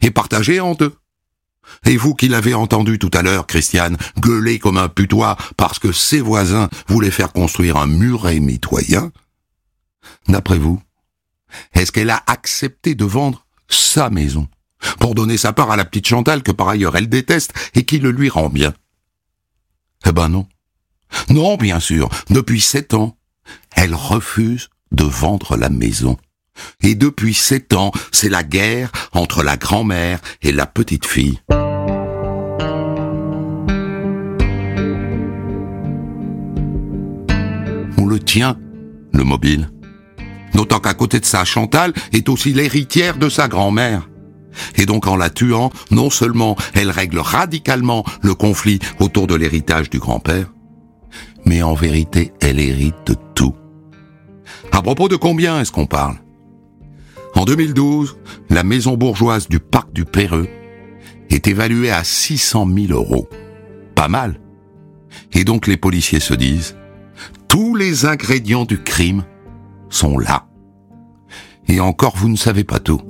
et 0.00 0.10
partager 0.10 0.60
en 0.60 0.74
deux. 0.74 0.94
Et 1.84 1.96
vous 1.96 2.14
qui 2.14 2.28
l'avez 2.28 2.54
entendu 2.54 2.98
tout 2.98 3.10
à 3.12 3.22
l'heure, 3.22 3.46
Christiane, 3.46 3.98
gueuler 4.18 4.58
comme 4.58 4.78
un 4.78 4.88
putois 4.88 5.36
parce 5.56 5.78
que 5.78 5.92
ses 5.92 6.20
voisins 6.20 6.70
voulaient 6.86 7.10
faire 7.10 7.32
construire 7.32 7.76
un 7.76 7.86
muret 7.86 8.40
mitoyen, 8.40 9.12
d'après 10.28 10.58
vous, 10.58 10.80
est-ce 11.74 11.92
qu'elle 11.92 12.10
a 12.10 12.22
accepté 12.26 12.94
de 12.94 13.04
vendre 13.04 13.46
sa 13.68 14.10
maison 14.10 14.48
pour 14.98 15.14
donner 15.14 15.36
sa 15.36 15.52
part 15.52 15.70
à 15.70 15.76
la 15.76 15.84
petite 15.84 16.06
Chantal 16.06 16.42
que 16.42 16.52
par 16.52 16.68
ailleurs 16.68 16.96
elle 16.96 17.08
déteste 17.08 17.52
et 17.74 17.84
qui 17.84 17.98
le 17.98 18.10
lui 18.10 18.28
rend 18.28 18.48
bien? 18.48 18.74
Eh 20.06 20.12
ben 20.12 20.28
non. 20.28 20.46
Non, 21.30 21.56
bien 21.56 21.80
sûr, 21.80 22.08
depuis 22.30 22.60
sept 22.60 22.94
ans, 22.94 23.16
elle 23.74 23.94
refuse 23.94 24.68
de 24.92 25.04
vendre 25.04 25.56
la 25.56 25.68
maison. 25.68 26.16
Et 26.82 26.94
depuis 26.94 27.34
sept 27.34 27.74
ans, 27.74 27.92
c'est 28.12 28.28
la 28.28 28.42
guerre 28.42 28.90
entre 29.12 29.42
la 29.42 29.56
grand-mère 29.56 30.20
et 30.42 30.52
la 30.52 30.66
petite 30.66 31.06
fille. 31.06 31.40
On 37.96 38.06
le 38.06 38.18
tient, 38.18 38.58
le 39.12 39.24
mobile. 39.24 39.70
D'autant 40.54 40.80
qu'à 40.80 40.94
côté 40.94 41.20
de 41.20 41.24
ça, 41.24 41.44
Chantal 41.44 41.92
est 42.12 42.28
aussi 42.28 42.52
l'héritière 42.52 43.16
de 43.18 43.28
sa 43.28 43.48
grand-mère. 43.48 44.08
Et 44.76 44.86
donc 44.86 45.06
en 45.06 45.16
la 45.16 45.30
tuant, 45.30 45.70
non 45.90 46.10
seulement 46.10 46.56
elle 46.74 46.90
règle 46.90 47.18
radicalement 47.18 48.04
le 48.22 48.34
conflit 48.34 48.80
autour 48.98 49.26
de 49.26 49.34
l'héritage 49.34 49.90
du 49.90 49.98
grand-père, 49.98 50.52
mais 51.44 51.62
en 51.62 51.74
vérité 51.74 52.32
elle 52.40 52.58
hérite 52.58 52.96
de 53.06 53.14
tout. 53.34 53.54
À 54.72 54.82
propos 54.82 55.08
de 55.08 55.16
combien 55.16 55.60
est-ce 55.60 55.72
qu'on 55.72 55.86
parle? 55.86 56.16
En 57.34 57.44
2012, 57.44 58.16
la 58.50 58.62
maison 58.62 58.96
bourgeoise 58.96 59.48
du 59.48 59.60
parc 59.60 59.92
du 59.92 60.04
Péreux 60.04 60.48
est 61.30 61.46
évaluée 61.46 61.90
à 61.90 62.04
600 62.04 62.66
000 62.66 62.92
euros. 62.92 63.28
Pas 63.94 64.08
mal. 64.08 64.40
Et 65.32 65.44
donc 65.44 65.66
les 65.66 65.76
policiers 65.76 66.20
se 66.20 66.34
disent, 66.34 66.76
tous 67.48 67.74
les 67.74 68.06
ingrédients 68.06 68.64
du 68.64 68.82
crime 68.82 69.24
sont 69.88 70.18
là. 70.18 70.46
Et 71.66 71.80
encore, 71.80 72.16
vous 72.16 72.28
ne 72.28 72.36
savez 72.36 72.64
pas 72.64 72.78
tout. 72.78 73.00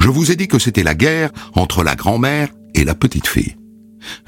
Je 0.00 0.08
vous 0.08 0.32
ai 0.32 0.36
dit 0.36 0.48
que 0.48 0.58
c'était 0.58 0.82
la 0.82 0.94
guerre 0.94 1.30
entre 1.54 1.84
la 1.84 1.94
grand-mère 1.94 2.48
et 2.78 2.84
la 2.84 2.94
petite 2.94 3.26
fille. 3.26 3.56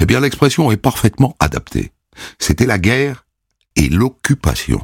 Eh 0.00 0.06
bien, 0.06 0.20
l'expression 0.20 0.72
est 0.72 0.76
parfaitement 0.76 1.36
adaptée. 1.38 1.92
C'était 2.38 2.66
la 2.66 2.78
guerre 2.78 3.24
et 3.76 3.88
l'occupation. 3.88 4.82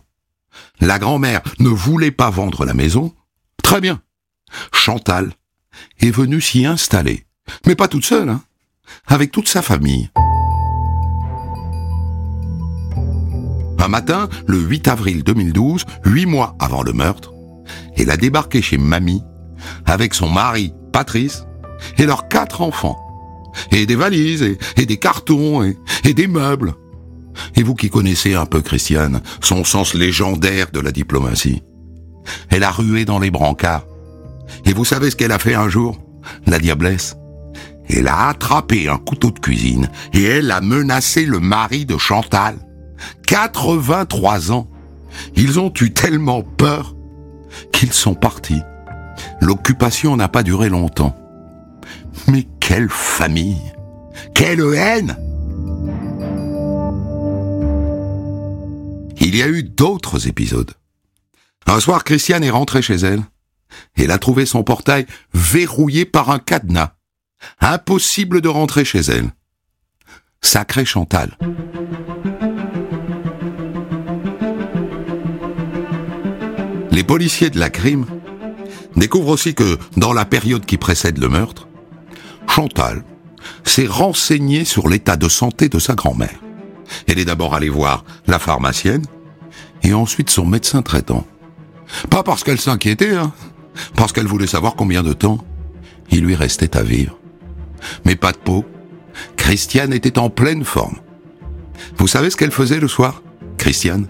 La 0.80 0.98
grand-mère 0.98 1.42
ne 1.58 1.68
voulait 1.68 2.12
pas 2.12 2.30
vendre 2.30 2.64
la 2.64 2.74
maison. 2.74 3.12
Très 3.62 3.80
bien. 3.80 4.00
Chantal 4.72 5.32
est 6.00 6.10
venue 6.10 6.40
s'y 6.40 6.64
installer. 6.64 7.26
Mais 7.66 7.74
pas 7.74 7.88
toute 7.88 8.04
seule, 8.04 8.28
hein 8.28 8.42
avec 9.08 9.32
toute 9.32 9.48
sa 9.48 9.62
famille. 9.62 10.10
Un 13.78 13.88
matin, 13.88 14.28
le 14.46 14.58
8 14.58 14.86
avril 14.86 15.24
2012, 15.24 15.84
huit 16.04 16.26
mois 16.26 16.54
avant 16.60 16.84
le 16.84 16.92
meurtre, 16.92 17.32
elle 17.96 18.10
a 18.10 18.16
débarqué 18.16 18.62
chez 18.62 18.78
Mamie 18.78 19.24
avec 19.86 20.14
son 20.14 20.28
mari, 20.28 20.72
Patrice, 20.92 21.46
et 21.98 22.06
leurs 22.06 22.28
quatre 22.28 22.60
enfants. 22.60 23.05
Et 23.72 23.86
des 23.86 23.96
valises, 23.96 24.56
et, 24.76 24.86
des 24.86 24.96
cartons, 24.96 25.62
et, 25.62 25.76
et 26.04 26.14
des 26.14 26.26
meubles. 26.26 26.74
Et 27.54 27.62
vous 27.62 27.74
qui 27.74 27.90
connaissez 27.90 28.34
un 28.34 28.46
peu 28.46 28.60
Christiane, 28.60 29.20
son 29.40 29.64
sens 29.64 29.94
légendaire 29.94 30.70
de 30.72 30.80
la 30.80 30.92
diplomatie. 30.92 31.62
Elle 32.50 32.64
a 32.64 32.70
rué 32.70 33.04
dans 33.04 33.18
les 33.18 33.30
brancards. 33.30 33.86
Et 34.64 34.72
vous 34.72 34.84
savez 34.84 35.10
ce 35.10 35.16
qu'elle 35.16 35.32
a 35.32 35.38
fait 35.38 35.54
un 35.54 35.68
jour, 35.68 35.98
la 36.46 36.58
diablesse? 36.58 37.16
Elle 37.88 38.08
a 38.08 38.28
attrapé 38.28 38.88
un 38.88 38.98
couteau 38.98 39.30
de 39.30 39.38
cuisine 39.38 39.88
et 40.12 40.24
elle 40.24 40.50
a 40.50 40.60
menacé 40.60 41.24
le 41.24 41.38
mari 41.38 41.86
de 41.86 41.96
Chantal. 41.98 42.56
83 43.26 44.52
ans. 44.52 44.68
Ils 45.36 45.60
ont 45.60 45.72
eu 45.80 45.92
tellement 45.92 46.42
peur 46.42 46.96
qu'ils 47.72 47.92
sont 47.92 48.14
partis. 48.14 48.60
L'occupation 49.40 50.16
n'a 50.16 50.28
pas 50.28 50.42
duré 50.42 50.68
longtemps. 50.68 51.16
Mais 52.26 52.46
quelle 52.66 52.88
famille 52.88 53.72
Quelle 54.34 54.60
haine 54.74 55.16
Il 59.20 59.36
y 59.36 59.42
a 59.42 59.46
eu 59.46 59.62
d'autres 59.62 60.26
épisodes. 60.26 60.72
Un 61.66 61.78
soir, 61.78 62.02
Christiane 62.02 62.42
est 62.42 62.50
rentrée 62.50 62.82
chez 62.82 62.96
elle. 62.96 63.22
Elle 63.96 64.10
a 64.10 64.18
trouvé 64.18 64.46
son 64.46 64.64
portail 64.64 65.06
verrouillé 65.32 66.06
par 66.06 66.30
un 66.30 66.40
cadenas. 66.40 66.94
Impossible 67.60 68.40
de 68.40 68.48
rentrer 68.48 68.84
chez 68.84 68.98
elle. 68.98 69.30
Sacré 70.40 70.84
Chantal. 70.84 71.38
Les 76.90 77.04
policiers 77.04 77.50
de 77.50 77.60
la 77.60 77.70
crime 77.70 78.06
découvrent 78.96 79.28
aussi 79.28 79.54
que, 79.54 79.78
dans 79.96 80.12
la 80.12 80.24
période 80.24 80.66
qui 80.66 80.78
précède 80.78 81.18
le 81.18 81.28
meurtre, 81.28 81.65
Chantal 82.48 83.04
s'est 83.64 83.86
renseignée 83.86 84.64
sur 84.64 84.88
l'état 84.88 85.16
de 85.16 85.28
santé 85.28 85.68
de 85.68 85.78
sa 85.78 85.94
grand-mère. 85.94 86.40
Elle 87.06 87.18
est 87.18 87.24
d'abord 87.24 87.54
allée 87.54 87.68
voir 87.68 88.04
la 88.26 88.38
pharmacienne 88.38 89.04
et 89.82 89.94
ensuite 89.94 90.30
son 90.30 90.46
médecin 90.46 90.82
traitant. 90.82 91.26
Pas 92.10 92.22
parce 92.22 92.44
qu'elle 92.44 92.60
s'inquiétait, 92.60 93.14
hein, 93.14 93.32
parce 93.94 94.12
qu'elle 94.12 94.26
voulait 94.26 94.46
savoir 94.46 94.74
combien 94.74 95.02
de 95.02 95.12
temps 95.12 95.38
il 96.10 96.24
lui 96.24 96.34
restait 96.34 96.76
à 96.76 96.82
vivre 96.82 97.18
mais 98.04 98.16
pas 98.16 98.32
de 98.32 98.38
peau. 98.38 98.64
Christiane 99.36 99.92
était 99.92 100.18
en 100.18 100.30
pleine 100.30 100.64
forme. 100.64 100.96
Vous 101.96 102.08
savez 102.08 102.30
ce 102.30 102.36
qu'elle 102.36 102.50
faisait 102.50 102.80
le 102.80 102.88
soir, 102.88 103.22
Christiane? 103.58 104.06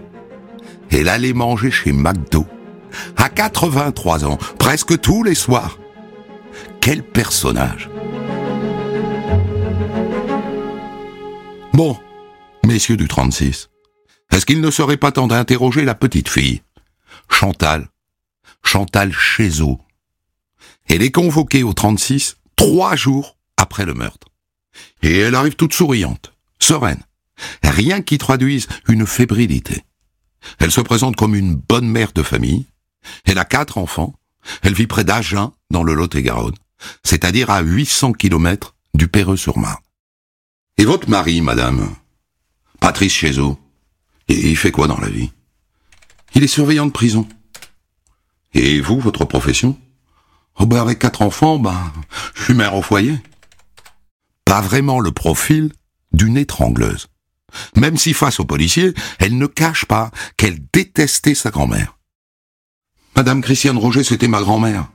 Elle 0.90 1.08
allait 1.08 1.32
manger 1.32 1.70
chez 1.70 1.92
McDo. 1.92 2.46
À 3.16 3.28
83 3.28 4.24
ans, 4.24 4.38
presque 4.58 5.00
tous 5.00 5.22
les 5.22 5.34
soirs. 5.34 5.78
Quel 6.80 7.02
personnage 7.02 7.90
Bon, 11.76 11.94
messieurs 12.64 12.96
du 12.96 13.06
36, 13.06 13.68
est-ce 14.30 14.46
qu'il 14.46 14.62
ne 14.62 14.70
serait 14.70 14.96
pas 14.96 15.12
temps 15.12 15.26
d'interroger 15.26 15.84
la 15.84 15.94
petite 15.94 16.30
fille 16.30 16.62
Chantal. 17.28 17.90
Chantal 18.64 19.12
Chézot. 19.12 19.78
Elle 20.86 21.02
est 21.02 21.10
convoquée 21.10 21.64
au 21.64 21.74
36 21.74 22.38
trois 22.56 22.96
jours 22.96 23.36
après 23.58 23.84
le 23.84 23.92
meurtre. 23.92 24.28
Et 25.02 25.18
elle 25.18 25.34
arrive 25.34 25.56
toute 25.56 25.74
souriante, 25.74 26.32
sereine, 26.58 27.02
rien 27.62 28.00
qui 28.00 28.16
traduise 28.16 28.68
une 28.88 29.06
fébrilité. 29.06 29.84
Elle 30.58 30.72
se 30.72 30.80
présente 30.80 31.16
comme 31.16 31.34
une 31.34 31.56
bonne 31.56 31.90
mère 31.90 32.14
de 32.14 32.22
famille, 32.22 32.64
elle 33.26 33.36
a 33.36 33.44
quatre 33.44 33.76
enfants, 33.76 34.14
elle 34.62 34.72
vit 34.72 34.86
près 34.86 35.04
d'Agen, 35.04 35.52
dans 35.70 35.82
le 35.82 35.92
Lot-et-Garonne, 35.92 36.56
c'est-à-dire 37.04 37.50
à 37.50 37.60
800 37.60 38.14
kilomètres 38.14 38.74
du 38.94 39.08
Perreux-sur-Marne. 39.08 39.82
Et 40.78 40.84
votre 40.84 41.08
mari, 41.08 41.40
madame? 41.40 41.94
Patrice 42.80 43.14
Chézot, 43.14 43.58
il 44.28 44.56
fait 44.56 44.70
quoi 44.70 44.86
dans 44.86 45.00
la 45.00 45.08
vie? 45.08 45.32
Il 46.34 46.44
est 46.44 46.48
surveillant 46.48 46.86
de 46.86 46.92
prison. 46.92 47.26
Et 48.52 48.80
vous, 48.80 49.00
votre 49.00 49.24
profession? 49.24 49.78
Oh 50.58 50.66
ben 50.66 50.80
avec 50.80 50.98
quatre 50.98 51.22
enfants, 51.22 51.58
ben, 51.58 51.92
je 52.34 52.44
suis 52.44 52.54
mère 52.54 52.74
au 52.74 52.82
foyer. 52.82 53.18
Pas 54.44 54.60
vraiment 54.60 55.00
le 55.00 55.12
profil 55.12 55.72
d'une 56.12 56.36
étrangleuse. 56.36 57.08
Même 57.74 57.96
si 57.96 58.12
face 58.12 58.40
aux 58.40 58.44
policiers, 58.44 58.92
elle 59.18 59.38
ne 59.38 59.46
cache 59.46 59.86
pas 59.86 60.10
qu'elle 60.36 60.58
détestait 60.72 61.34
sa 61.34 61.50
grand-mère. 61.50 61.96
Madame 63.14 63.40
Christiane 63.40 63.78
Roger, 63.78 64.04
c'était 64.04 64.28
ma 64.28 64.40
grand-mère. 64.40 64.88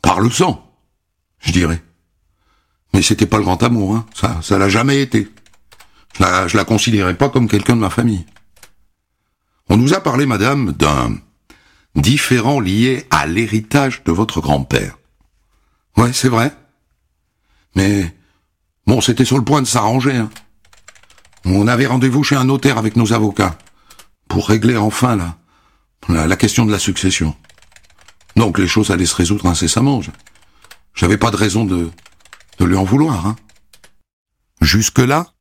Par 0.00 0.20
le 0.20 0.30
sang, 0.30 0.74
je 1.40 1.52
dirais. 1.52 1.82
Mais 2.92 3.02
c'était 3.02 3.26
pas 3.26 3.38
le 3.38 3.44
grand 3.44 3.62
amour, 3.62 3.94
hein. 3.94 4.06
Ça, 4.14 4.40
ça 4.42 4.58
l'a 4.58 4.68
jamais 4.68 5.00
été. 5.02 5.28
Je 6.16 6.22
la, 6.22 6.48
je 6.48 6.56
la 6.56 6.64
considérais 6.64 7.16
pas 7.16 7.28
comme 7.28 7.48
quelqu'un 7.48 7.76
de 7.76 7.80
ma 7.80 7.90
famille. 7.90 8.24
On 9.68 9.76
nous 9.76 9.94
a 9.94 10.00
parlé, 10.00 10.26
madame, 10.26 10.72
d'un 10.72 11.16
différent 11.94 12.60
lié 12.60 13.06
à 13.10 13.26
l'héritage 13.26 14.02
de 14.04 14.12
votre 14.12 14.40
grand-père. 14.40 14.96
Ouais, 15.96 16.12
c'est 16.12 16.28
vrai. 16.28 16.52
Mais, 17.74 18.14
bon, 18.86 19.00
c'était 19.00 19.24
sur 19.24 19.36
le 19.36 19.44
point 19.44 19.62
de 19.62 19.66
s'arranger, 19.66 20.16
hein. 20.16 20.30
On 21.44 21.68
avait 21.68 21.86
rendez-vous 21.86 22.24
chez 22.24 22.36
un 22.36 22.44
notaire 22.44 22.78
avec 22.78 22.96
nos 22.96 23.12
avocats 23.12 23.56
pour 24.28 24.48
régler 24.48 24.76
enfin 24.76 25.16
la, 26.08 26.26
la, 26.26 26.36
question 26.36 26.66
de 26.66 26.72
la 26.72 26.78
succession. 26.78 27.34
Donc 28.36 28.58
les 28.58 28.68
choses 28.68 28.90
allaient 28.90 29.06
se 29.06 29.14
résoudre 29.14 29.46
incessamment. 29.46 30.00
J'avais 30.94 31.16
pas 31.16 31.30
de 31.30 31.36
raison 31.36 31.64
de, 31.64 31.90
de 32.58 32.64
lui 32.64 32.76
en 32.76 32.84
vouloir. 32.84 33.26
Hein. 33.26 33.36
Jusque-là, 34.60 35.32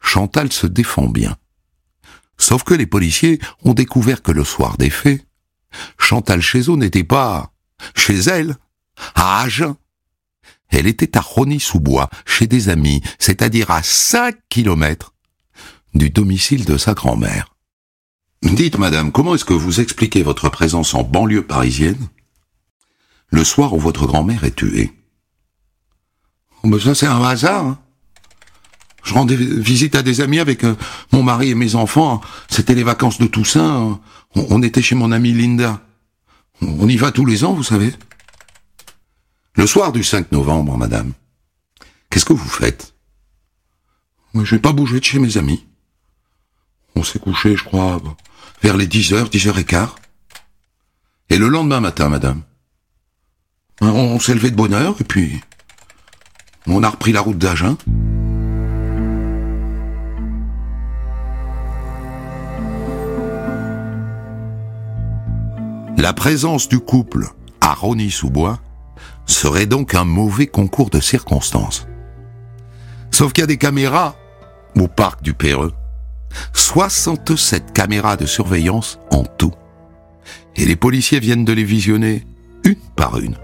Chantal 0.00 0.52
se 0.52 0.66
défend 0.66 1.08
bien. 1.08 1.36
Sauf 2.38 2.62
que 2.62 2.74
les 2.74 2.86
policiers 2.86 3.40
ont 3.64 3.74
découvert 3.74 4.22
que 4.22 4.32
le 4.32 4.44
soir 4.44 4.76
des 4.78 4.90
faits, 4.90 5.26
Chantal 5.98 6.40
Chézot 6.40 6.76
n'était 6.76 7.04
pas 7.04 7.52
chez 7.94 8.16
elle, 8.16 8.56
à 9.14 9.42
Agen. 9.42 9.76
Elle 10.70 10.86
était 10.86 11.16
à 11.16 11.20
Rony-sous-Bois, 11.20 12.10
chez 12.26 12.46
des 12.46 12.68
amis, 12.68 13.02
c'est-à-dire 13.18 13.70
à 13.70 13.82
cinq 13.82 14.36
kilomètres 14.48 15.14
du 15.94 16.10
domicile 16.10 16.64
de 16.64 16.76
sa 16.76 16.94
grand-mère. 16.94 17.54
Dites, 18.42 18.78
madame, 18.78 19.10
comment 19.10 19.34
est-ce 19.34 19.44
que 19.44 19.54
vous 19.54 19.80
expliquez 19.80 20.22
votre 20.22 20.48
présence 20.48 20.94
en 20.94 21.02
banlieue 21.02 21.46
parisienne? 21.46 22.08
Le 23.30 23.44
soir 23.44 23.74
où 23.74 23.78
votre 23.78 24.06
grand-mère 24.06 24.44
est 24.44 24.54
tuée 24.54 24.92
Mais 26.68 26.78
ça, 26.78 26.94
c'est 26.94 27.06
un 27.06 27.22
hasard. 27.22 27.66
Hein. 27.66 27.78
Je 29.02 29.14
rendais 29.14 29.36
visite 29.36 29.94
à 29.94 30.02
des 30.02 30.20
amis 30.20 30.38
avec 30.38 30.64
euh, 30.64 30.76
mon 31.12 31.22
mari 31.22 31.50
et 31.50 31.54
mes 31.54 31.74
enfants. 31.74 32.20
C'était 32.48 32.74
les 32.74 32.82
vacances 32.82 33.18
de 33.18 33.26
Toussaint. 33.26 33.98
On, 34.34 34.46
on 34.50 34.62
était 34.62 34.82
chez 34.82 34.94
mon 34.94 35.10
amie 35.10 35.32
Linda. 35.32 35.80
On 36.60 36.88
y 36.88 36.96
va 36.96 37.10
tous 37.10 37.24
les 37.24 37.44
ans, 37.44 37.54
vous 37.54 37.62
savez. 37.62 37.94
Le 39.54 39.66
soir 39.66 39.92
du 39.92 40.04
5 40.04 40.30
novembre, 40.30 40.76
madame, 40.76 41.12
qu'est-ce 42.10 42.26
que 42.26 42.32
vous 42.32 42.48
faites? 42.48 42.94
Je 44.34 44.54
n'ai 44.54 44.60
pas 44.60 44.72
bougé 44.72 45.00
de 45.00 45.04
chez 45.04 45.18
mes 45.18 45.38
amis. 45.38 45.66
On 46.94 47.02
s'est 47.02 47.18
couché, 47.18 47.56
je 47.56 47.64
crois, 47.64 48.00
vers 48.62 48.76
les 48.76 48.86
10 48.86 49.14
heures, 49.14 49.30
10 49.30 49.48
heures 49.48 49.58
et 49.58 49.64
quart. 49.64 49.96
Et 51.30 51.38
le 51.38 51.48
lendemain 51.48 51.80
matin, 51.80 52.08
madame, 52.08 52.42
on 53.80 54.20
s'est 54.20 54.34
levé 54.34 54.50
de 54.50 54.56
bonne 54.56 54.74
heure 54.74 54.96
et 55.00 55.04
puis 55.04 55.40
on 56.70 56.82
a 56.82 56.90
repris 56.90 57.12
la 57.12 57.20
route 57.20 57.38
d'Agen. 57.38 57.76
La 65.96 66.12
présence 66.12 66.68
du 66.68 66.78
couple 66.78 67.26
à 67.60 67.74
Rony-sous-Bois 67.74 68.60
serait 69.26 69.66
donc 69.66 69.94
un 69.94 70.04
mauvais 70.04 70.46
concours 70.46 70.90
de 70.90 71.00
circonstances. 71.00 71.86
Sauf 73.10 73.32
qu'il 73.32 73.42
y 73.42 73.44
a 73.44 73.48
des 73.48 73.58
caméras 73.58 74.16
au 74.76 74.88
parc 74.88 75.22
du 75.22 75.34
Péreux. 75.34 75.72
67 76.52 77.72
caméras 77.72 78.16
de 78.16 78.26
surveillance 78.26 78.98
en 79.10 79.24
tout. 79.24 79.52
Et 80.56 80.64
les 80.64 80.76
policiers 80.76 81.20
viennent 81.20 81.44
de 81.44 81.52
les 81.52 81.64
visionner 81.64 82.24
une 82.64 82.76
par 82.96 83.18
une. 83.18 83.36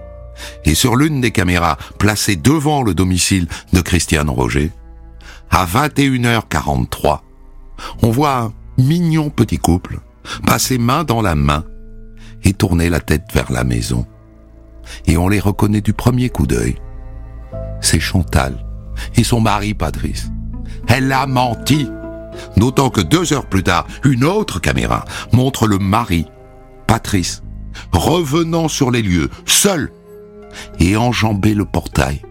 Et 0.64 0.74
sur 0.74 0.96
l'une 0.96 1.20
des 1.20 1.30
caméras 1.30 1.78
placée 1.98 2.36
devant 2.36 2.82
le 2.82 2.94
domicile 2.94 3.46
de 3.72 3.80
Christiane 3.80 4.30
Roger, 4.30 4.70
à 5.50 5.66
21h43, 5.66 7.20
on 8.02 8.10
voit 8.10 8.38
un 8.38 8.52
mignon 8.78 9.30
petit 9.30 9.58
couple 9.58 10.00
passer 10.46 10.78
main 10.78 11.04
dans 11.04 11.22
la 11.22 11.34
main 11.34 11.64
et 12.42 12.52
tourner 12.52 12.88
la 12.88 13.00
tête 13.00 13.24
vers 13.32 13.52
la 13.52 13.64
maison 13.64 14.06
et 15.06 15.16
on 15.16 15.28
les 15.28 15.40
reconnaît 15.40 15.80
du 15.80 15.92
premier 15.92 16.28
coup 16.28 16.46
d'œil. 16.46 16.76
C'est 17.80 18.00
Chantal 18.00 18.64
et 19.16 19.24
son 19.24 19.40
mari 19.40 19.74
Patrice. 19.74 20.30
Elle 20.88 21.12
a 21.12 21.26
menti. 21.26 21.88
D'autant 22.56 22.90
que 22.90 23.00
deux 23.00 23.32
heures 23.32 23.46
plus 23.46 23.62
tard, 23.62 23.86
une 24.04 24.24
autre 24.24 24.60
caméra 24.60 25.04
montre 25.32 25.66
le 25.66 25.78
mari, 25.78 26.26
Patrice, 26.86 27.42
revenant 27.92 28.68
sur 28.68 28.90
les 28.90 29.02
lieux, 29.02 29.30
seul, 29.46 29.92
et 30.78 30.96
enjamber 30.96 31.54
le 31.54 31.64
portail, 31.64 32.22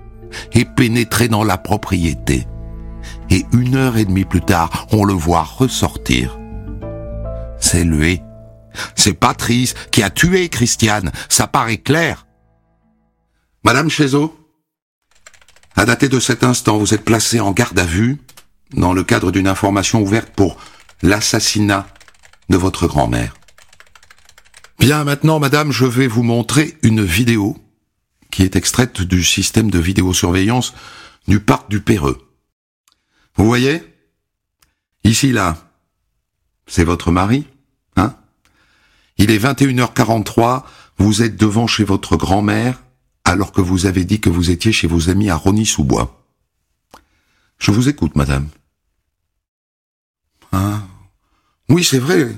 et 0.53 0.65
pénétrer 0.65 1.27
dans 1.27 1.43
la 1.43 1.57
propriété. 1.57 2.47
Et 3.29 3.45
une 3.53 3.75
heure 3.75 3.97
et 3.97 4.05
demie 4.05 4.25
plus 4.25 4.41
tard, 4.41 4.87
on 4.91 5.03
le 5.05 5.13
voit 5.13 5.43
ressortir. 5.43 6.39
C'est 7.59 7.83
lui. 7.83 8.21
C'est 8.95 9.13
Patrice 9.13 9.75
qui 9.91 10.01
a 10.03 10.09
tué 10.09 10.49
Christiane, 10.49 11.11
ça 11.29 11.47
paraît 11.47 11.77
clair. 11.77 12.25
Madame 13.63 13.89
Chézot, 13.89 14.35
à 15.75 15.85
dater 15.85 16.09
de 16.09 16.19
cet 16.19 16.43
instant, 16.43 16.77
vous 16.77 16.93
êtes 16.93 17.05
placée 17.05 17.39
en 17.39 17.51
garde 17.51 17.79
à 17.79 17.85
vue 17.85 18.17
dans 18.73 18.93
le 18.93 19.03
cadre 19.03 19.31
d'une 19.31 19.47
information 19.47 20.01
ouverte 20.01 20.29
pour 20.29 20.57
l'assassinat 21.01 21.87
de 22.49 22.57
votre 22.57 22.87
grand-mère. 22.87 23.35
Bien, 24.79 25.03
maintenant, 25.03 25.39
madame, 25.39 25.71
je 25.71 25.85
vais 25.85 26.07
vous 26.07 26.23
montrer 26.23 26.77
une 26.83 27.03
vidéo 27.03 27.57
qui 28.33 28.41
est 28.41 28.55
extraite 28.55 29.01
du 29.01 29.23
système 29.23 29.69
de 29.69 29.77
vidéosurveillance 29.77 30.73
du 31.27 31.39
parc 31.39 31.69
du 31.69 31.81
Péreux. 31.81 32.27
Vous 33.35 33.45
voyez? 33.45 33.83
Ici, 35.03 35.31
là, 35.31 35.55
c'est 36.65 36.83
votre 36.83 37.11
mari, 37.11 37.45
hein? 37.95 38.15
Il 39.17 39.29
est 39.29 39.37
21h43, 39.37 40.63
vous 40.97 41.21
êtes 41.21 41.35
devant 41.35 41.67
chez 41.67 41.83
votre 41.83 42.17
grand-mère, 42.17 42.81
alors 43.23 43.51
que 43.51 43.61
vous 43.61 43.85
avez 43.85 44.03
dit 44.03 44.19
que 44.19 44.31
vous 44.31 44.49
étiez 44.49 44.71
chez 44.71 44.87
vos 44.87 45.09
amis 45.09 45.29
à 45.29 45.35
Rony-sous-Bois. 45.35 46.25
Je 47.59 47.69
vous 47.69 47.87
écoute, 47.87 48.15
madame. 48.15 48.49
Hein? 50.51 50.83
Oui, 51.69 51.83
c'est 51.83 51.99
vrai. 51.99 52.35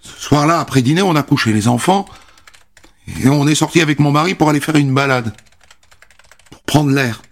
Ce 0.00 0.20
soir-là, 0.20 0.58
après 0.58 0.82
dîner, 0.82 1.02
on 1.02 1.14
a 1.14 1.22
couché 1.22 1.52
les 1.52 1.68
enfants 1.68 2.06
et 3.22 3.28
on 3.28 3.46
est 3.46 3.54
sorti 3.54 3.80
avec 3.80 3.98
mon 3.98 4.12
mari 4.12 4.34
pour 4.34 4.48
aller 4.50 4.60
faire 4.60 4.76
une 4.76 4.94
balade, 4.94 5.34
pour 6.50 6.62
prendre 6.62 6.90
l'air. 6.90 7.22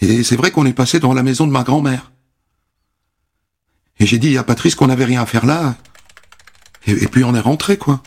Et 0.00 0.22
c'est 0.22 0.36
vrai 0.36 0.50
qu'on 0.50 0.66
est 0.66 0.72
passé 0.72 1.00
dans 1.00 1.14
la 1.14 1.22
maison 1.22 1.46
de 1.46 1.52
ma 1.52 1.64
grand-mère. 1.64 2.12
Et 3.98 4.06
j'ai 4.06 4.18
dit 4.18 4.38
à 4.38 4.44
Patrice 4.44 4.74
qu'on 4.74 4.86
n'avait 4.86 5.04
rien 5.04 5.22
à 5.22 5.26
faire 5.26 5.44
là. 5.44 5.76
Et, 6.86 6.92
et 6.92 7.08
puis 7.08 7.24
on 7.24 7.34
est 7.34 7.40
rentré, 7.40 7.76
quoi. 7.76 8.02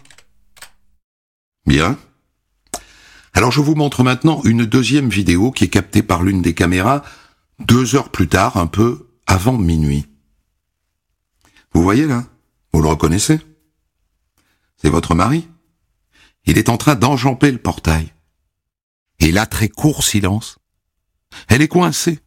Bien. 1.65 1.97
Alors 3.33 3.51
je 3.51 3.61
vous 3.61 3.75
montre 3.75 4.03
maintenant 4.03 4.41
une 4.43 4.65
deuxième 4.65 5.09
vidéo 5.09 5.51
qui 5.51 5.65
est 5.65 5.69
captée 5.69 6.03
par 6.03 6.23
l'une 6.23 6.41
des 6.41 6.53
caméras 6.53 7.03
deux 7.59 7.95
heures 7.95 8.09
plus 8.09 8.27
tard, 8.27 8.57
un 8.57 8.67
peu 8.67 9.09
avant 9.27 9.57
minuit. 9.57 10.07
Vous 11.73 11.83
voyez 11.83 12.07
là? 12.07 12.23
Vous 12.73 12.81
le 12.81 12.89
reconnaissez? 12.89 13.39
C'est 14.77 14.89
votre 14.89 15.13
mari? 15.13 15.47
Il 16.45 16.57
est 16.57 16.69
en 16.69 16.77
train 16.77 16.95
d'enjamper 16.95 17.51
le 17.51 17.57
portail. 17.57 18.13
Et 19.19 19.31
là, 19.31 19.45
très 19.45 19.69
court 19.69 20.03
silence. 20.03 20.57
Elle 21.47 21.61
est 21.61 21.67
coincée. 21.67 22.19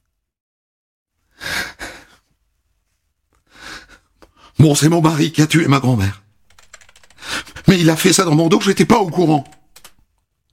Bon, 4.59 4.75
c'est 4.75 4.89
mon 4.89 5.03
mari 5.03 5.33
qui 5.33 5.43
a 5.43 5.47
tué 5.47 5.67
ma 5.67 5.81
grand-mère. 5.81 6.23
Mais 7.67 7.81
il 7.81 7.91
a 7.91 7.97
fait 7.97 8.13
ça 8.13 8.25
dans 8.25 8.35
mon 8.35 8.49
dos, 8.49 8.61
j'étais 8.61 8.85
pas 8.85 8.99
au 8.99 9.11
courant. 9.11 9.45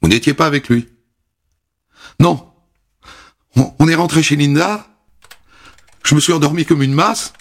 Vous 0.01 0.09
n'étiez 0.09 0.33
pas 0.33 0.47
avec 0.47 0.69
lui 0.69 0.89
Non. 2.19 2.51
On, 3.55 3.87
est 3.87 3.95
rentré 3.95 4.23
chez 4.23 4.35
Linda. 4.35 4.87
Je 6.03 6.15
me 6.15 6.19
suis 6.19 6.33
endormi 6.33 6.65
comme 6.65 6.81
une 6.81 6.93
masse. 6.93 7.33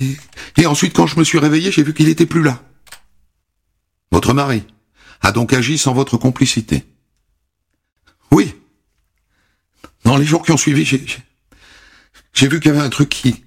Et, 0.00 0.16
et 0.56 0.66
ensuite, 0.66 0.94
quand 0.94 1.06
je 1.06 1.18
me 1.18 1.24
suis 1.24 1.38
réveillé, 1.38 1.70
j'ai 1.70 1.82
vu 1.82 1.94
qu'il 1.94 2.08
était 2.08 2.26
plus 2.26 2.42
là. 2.42 2.60
Votre 4.12 4.34
mari 4.34 4.62
a 5.22 5.32
donc 5.32 5.54
agi 5.54 5.78
sans 5.78 5.94
votre 5.94 6.18
complicité. 6.18 6.84
Oui. 8.30 8.54
Dans 10.04 10.16
les 10.18 10.26
jours 10.26 10.44
qui 10.44 10.52
ont 10.52 10.56
suivi, 10.56 10.84
j'ai, 10.84 12.48
vu 12.48 12.60
qu'il 12.60 12.70
y 12.70 12.74
avait 12.74 12.84
un 12.84 12.90
truc 12.90 13.08
qui, 13.08 13.42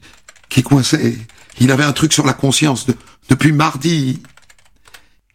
qui 0.49 0.63
coinçait 0.63 1.17
Il 1.59 1.71
avait 1.71 1.83
un 1.83 1.93
truc 1.93 2.13
sur 2.13 2.25
la 2.25 2.33
conscience. 2.33 2.87
depuis 3.29 3.51
mardi, 3.51 4.23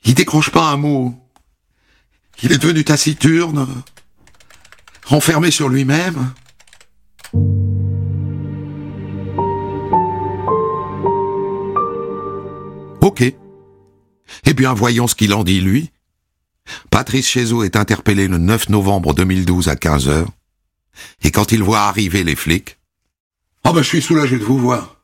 il 0.04 0.14
décroche 0.14 0.50
pas 0.50 0.68
un 0.68 0.76
mot. 0.76 1.14
Il 2.42 2.52
est 2.52 2.58
devenu 2.58 2.84
taciturne, 2.84 3.68
renfermé 5.04 5.50
sur 5.50 5.68
lui-même. 5.68 6.32
Ok. 13.00 13.32
Eh 14.46 14.54
bien, 14.54 14.72
voyons 14.74 15.06
ce 15.06 15.14
qu'il 15.14 15.34
en 15.34 15.44
dit, 15.44 15.60
lui. 15.60 15.90
Patrice 16.90 17.28
Chézot 17.28 17.64
est 17.64 17.76
interpellé 17.76 18.28
le 18.28 18.38
9 18.38 18.68
novembre 18.68 19.14
2012 19.14 19.68
à 19.68 19.76
15 19.76 20.08
heures. 20.08 20.30
Et 21.22 21.30
quand 21.30 21.52
il 21.52 21.62
voit 21.62 21.80
arriver 21.80 22.24
les 22.24 22.36
flics, 22.36 22.78
oh 23.64 23.72
ben 23.72 23.82
je 23.82 23.88
suis 23.88 24.02
soulagé 24.02 24.38
de 24.38 24.44
vous 24.44 24.58
voir. 24.58 24.96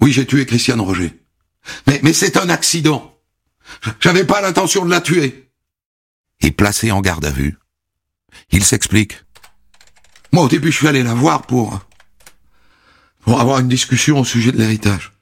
Oui, 0.00 0.12
j'ai 0.12 0.26
tué 0.26 0.46
Christiane 0.46 0.80
Roger. 0.80 1.18
Mais, 1.86 2.00
mais 2.02 2.12
c'est 2.12 2.36
un 2.36 2.48
accident. 2.48 3.16
J'avais 4.00 4.24
pas 4.24 4.40
l'intention 4.40 4.84
de 4.84 4.90
la 4.90 5.00
tuer. 5.00 5.50
Et 6.40 6.50
placé 6.50 6.90
en 6.90 7.00
garde 7.00 7.24
à 7.24 7.30
vue, 7.30 7.56
il 8.50 8.64
s'explique. 8.64 9.24
Moi, 10.32 10.44
au 10.44 10.48
début, 10.48 10.72
je 10.72 10.76
suis 10.76 10.88
allé 10.88 11.02
la 11.02 11.14
voir 11.14 11.42
pour, 11.42 11.80
pour 13.22 13.40
avoir 13.40 13.60
une 13.60 13.68
discussion 13.68 14.20
au 14.20 14.24
sujet 14.24 14.52
de 14.52 14.58
l'héritage. 14.58 15.13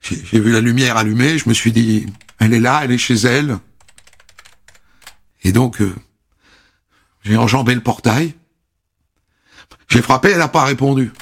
J'ai 0.00 0.40
vu 0.40 0.52
la 0.52 0.60
lumière 0.60 0.96
allumée, 0.96 1.38
je 1.38 1.48
me 1.48 1.54
suis 1.54 1.72
dit, 1.72 2.06
elle 2.38 2.54
est 2.54 2.60
là, 2.60 2.80
elle 2.84 2.92
est 2.92 2.98
chez 2.98 3.14
elle. 3.14 3.58
Et 5.42 5.52
donc, 5.52 5.80
euh, 5.80 5.94
j'ai 7.24 7.36
enjambé 7.36 7.74
le 7.74 7.82
portail. 7.82 8.34
J'ai 9.88 10.02
frappé, 10.02 10.30
elle 10.30 10.38
n'a 10.38 10.48
pas 10.48 10.64
répondu. 10.64 11.12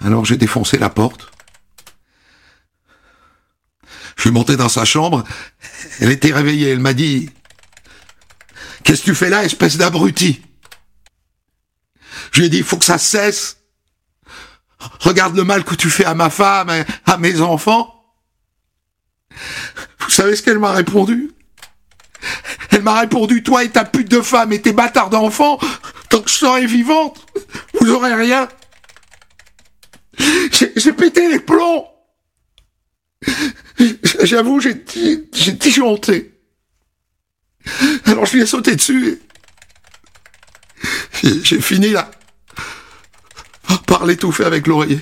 Alors 0.00 0.24
j'ai 0.24 0.36
défoncé 0.36 0.78
la 0.78 0.90
porte. 0.90 1.30
Je 4.16 4.22
suis 4.22 4.30
monté 4.30 4.56
dans 4.56 4.68
sa 4.68 4.84
chambre. 4.84 5.24
Elle 6.00 6.10
était 6.10 6.32
réveillée. 6.32 6.70
Elle 6.70 6.80
m'a 6.80 6.92
dit, 6.92 7.30
qu'est-ce 8.84 9.00
que 9.00 9.06
tu 9.06 9.14
fais 9.14 9.30
là, 9.30 9.44
espèce 9.44 9.76
d'abruti? 9.76 10.42
Je 12.32 12.40
lui 12.40 12.46
ai 12.46 12.50
dit, 12.50 12.58
il 12.58 12.64
faut 12.64 12.78
que 12.78 12.84
ça 12.84 12.98
cesse. 12.98 13.61
Regarde 15.00 15.36
le 15.36 15.44
mal 15.44 15.64
que 15.64 15.74
tu 15.74 15.90
fais 15.90 16.04
à 16.04 16.14
ma 16.14 16.30
femme, 16.30 16.70
à 17.06 17.16
mes 17.18 17.40
enfants. 17.40 18.04
Vous 20.00 20.10
savez 20.10 20.36
ce 20.36 20.42
qu'elle 20.42 20.58
m'a 20.58 20.72
répondu? 20.72 21.32
Elle 22.70 22.82
m'a 22.82 23.00
répondu, 23.00 23.42
toi 23.42 23.64
et 23.64 23.70
ta 23.70 23.84
pute 23.84 24.08
de 24.08 24.20
femme 24.20 24.52
et 24.52 24.62
tes 24.62 24.72
bâtards 24.72 25.10
d'enfants, 25.10 25.58
tant 26.08 26.20
que 26.20 26.30
je 26.30 26.36
serai 26.36 26.66
vivante, 26.66 27.26
vous 27.80 27.90
aurez 27.90 28.14
rien. 28.14 28.48
J'ai 30.76 30.92
pété 30.92 31.28
les 31.28 31.40
plombs. 31.40 31.86
J'avoue, 34.22 34.60
j'ai 34.60 34.74
disjoncté. 34.74 36.38
Alors 38.06 38.26
je 38.26 38.34
lui 38.34 38.42
ai 38.42 38.46
sauté 38.46 38.76
dessus. 38.76 39.20
J'ai 41.22 41.60
fini 41.60 41.90
là 41.90 42.10
par 43.92 44.06
l'étouffer 44.06 44.44
avec 44.44 44.66
l'oreiller. 44.66 45.00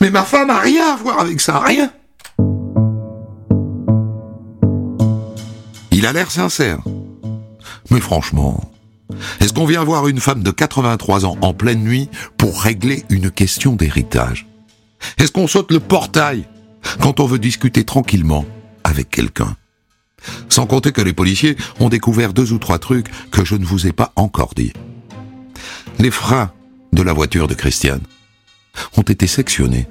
Mais 0.00 0.08
ma 0.08 0.22
femme 0.22 0.48
a 0.48 0.58
rien 0.58 0.94
à 0.94 0.96
voir 0.96 1.20
avec 1.20 1.38
ça, 1.38 1.58
rien. 1.58 1.92
Il 5.90 6.06
a 6.06 6.14
l'air 6.14 6.30
sincère. 6.30 6.78
Mais 7.90 8.00
franchement, 8.00 8.72
est-ce 9.38 9.52
qu'on 9.52 9.66
vient 9.66 9.84
voir 9.84 10.08
une 10.08 10.18
femme 10.18 10.42
de 10.42 10.50
83 10.50 11.26
ans 11.26 11.36
en 11.42 11.52
pleine 11.52 11.82
nuit 11.82 12.08
pour 12.38 12.62
régler 12.62 13.04
une 13.10 13.30
question 13.30 13.76
d'héritage? 13.76 14.46
Est-ce 15.18 15.30
qu'on 15.30 15.46
saute 15.46 15.72
le 15.72 15.80
portail 15.80 16.48
quand 17.02 17.20
on 17.20 17.26
veut 17.26 17.38
discuter 17.38 17.84
tranquillement 17.84 18.46
avec 18.82 19.10
quelqu'un? 19.10 19.58
Sans 20.48 20.64
compter 20.64 20.92
que 20.92 21.02
les 21.02 21.12
policiers 21.12 21.58
ont 21.80 21.90
découvert 21.90 22.32
deux 22.32 22.54
ou 22.54 22.58
trois 22.58 22.78
trucs 22.78 23.08
que 23.30 23.44
je 23.44 23.56
ne 23.56 23.64
vous 23.66 23.86
ai 23.86 23.92
pas 23.92 24.10
encore 24.16 24.54
dit. 24.56 24.72
Les 25.98 26.10
freins 26.10 26.50
de 26.92 27.02
la 27.02 27.12
voiture 27.12 27.48
de 27.48 27.54
Christiane 27.54 28.02
ont 28.96 29.02
été 29.02 29.26
sectionnés 29.26 29.86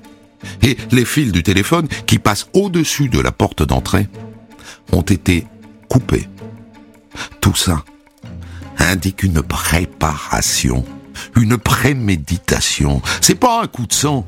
et 0.62 0.78
les 0.92 1.06
fils 1.06 1.32
du 1.32 1.44
téléphone 1.44 1.88
qui 2.06 2.20
passent 2.20 2.48
au-dessus 2.54 3.10
de 3.10 3.20
la 3.20 3.32
porte 3.32 3.64
d'entrée 3.64 4.08
ont 4.92 5.02
été 5.02 5.46
coupé. 5.90 6.28
Tout 7.42 7.56
ça 7.56 7.84
indique 8.78 9.24
une 9.24 9.42
préparation, 9.42 10.86
une 11.36 11.58
préméditation. 11.58 13.02
C'est 13.22 13.36
pas 13.36 13.62
un 13.62 13.68
coup 13.68 13.86
de 13.86 13.94
sang. 13.94 14.26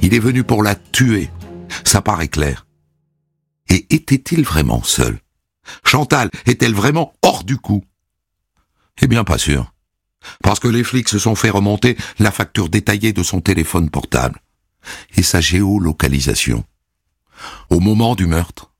Il 0.00 0.14
est 0.14 0.18
venu 0.18 0.44
pour 0.44 0.62
la 0.62 0.74
tuer. 0.74 1.30
Ça 1.84 2.00
paraît 2.00 2.28
clair. 2.28 2.66
Et 3.68 3.86
était-il 3.94 4.42
vraiment 4.42 4.82
seul? 4.82 5.20
Chantal 5.84 6.30
est-elle 6.46 6.74
vraiment 6.74 7.12
hors 7.22 7.44
du 7.44 7.58
coup? 7.58 7.84
Eh 9.02 9.06
bien, 9.06 9.24
pas 9.24 9.38
sûr. 9.38 9.72
Parce 10.42 10.60
que 10.60 10.68
les 10.68 10.84
flics 10.84 11.08
se 11.08 11.18
sont 11.18 11.34
fait 11.34 11.50
remonter 11.50 11.96
la 12.18 12.30
facture 12.30 12.68
détaillée 12.68 13.12
de 13.12 13.22
son 13.22 13.40
téléphone 13.40 13.90
portable 13.90 14.40
et 15.16 15.22
sa 15.22 15.40
géolocalisation. 15.40 16.64
Au 17.70 17.80
moment 17.80 18.14
du 18.14 18.26
meurtre, 18.26 18.72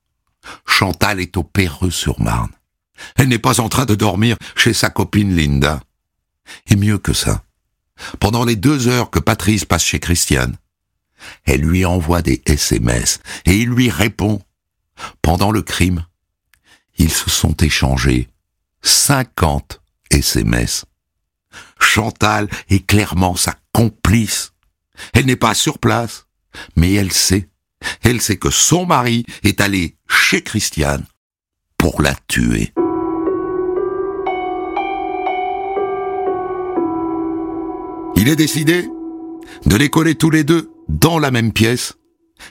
Chantal 0.65 1.19
est 1.19 1.37
au 1.37 1.43
Perreux-sur-Marne. 1.43 2.51
Elle 3.15 3.29
n'est 3.29 3.39
pas 3.39 3.61
en 3.61 3.69
train 3.69 3.85
de 3.85 3.95
dormir 3.95 4.37
chez 4.55 4.73
sa 4.73 4.89
copine 4.89 5.35
Linda. 5.35 5.81
Et 6.69 6.75
mieux 6.75 6.97
que 6.97 7.13
ça, 7.13 7.43
pendant 8.19 8.43
les 8.43 8.55
deux 8.55 8.87
heures 8.87 9.09
que 9.09 9.19
Patrice 9.19 9.65
passe 9.65 9.83
chez 9.83 9.99
Christiane, 9.99 10.57
elle 11.45 11.61
lui 11.61 11.85
envoie 11.85 12.21
des 12.21 12.41
SMS 12.45 13.19
et 13.45 13.57
il 13.57 13.69
lui 13.69 13.89
répond. 13.89 14.41
Pendant 15.21 15.51
le 15.51 15.61
crime, 15.61 16.05
ils 16.97 17.11
se 17.11 17.29
sont 17.29 17.55
échangés 17.55 18.27
50 18.81 19.81
SMS. 20.11 20.85
Chantal 21.79 22.49
est 22.69 22.85
clairement 22.85 23.35
sa 23.35 23.55
complice. 23.73 24.51
Elle 25.13 25.25
n'est 25.25 25.35
pas 25.35 25.53
sur 25.53 25.79
place, 25.79 26.27
mais 26.75 26.93
elle 26.93 27.11
sait 27.11 27.49
elle 28.01 28.21
sait 28.21 28.37
que 28.37 28.49
son 28.49 28.85
mari 28.85 29.25
est 29.43 29.61
allé 29.61 29.97
chez 30.07 30.41
Christiane 30.41 31.05
pour 31.77 32.01
la 32.01 32.15
tuer. 32.27 32.73
Il 38.15 38.27
est 38.27 38.35
décidé 38.35 38.87
de 39.65 39.75
les 39.75 39.89
coller 39.89 40.15
tous 40.15 40.29
les 40.29 40.43
deux 40.43 40.71
dans 40.89 41.19
la 41.19 41.31
même 41.31 41.53
pièce 41.53 41.93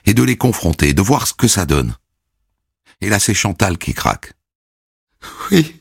et 0.06 0.14
de 0.14 0.22
les 0.22 0.36
confronter, 0.36 0.94
de 0.94 1.02
voir 1.02 1.26
ce 1.26 1.34
que 1.34 1.48
ça 1.48 1.66
donne. 1.66 1.94
Et 3.00 3.08
là, 3.08 3.18
c'est 3.18 3.34
Chantal 3.34 3.78
qui 3.78 3.94
craque. 3.94 4.32
Oui, 5.50 5.76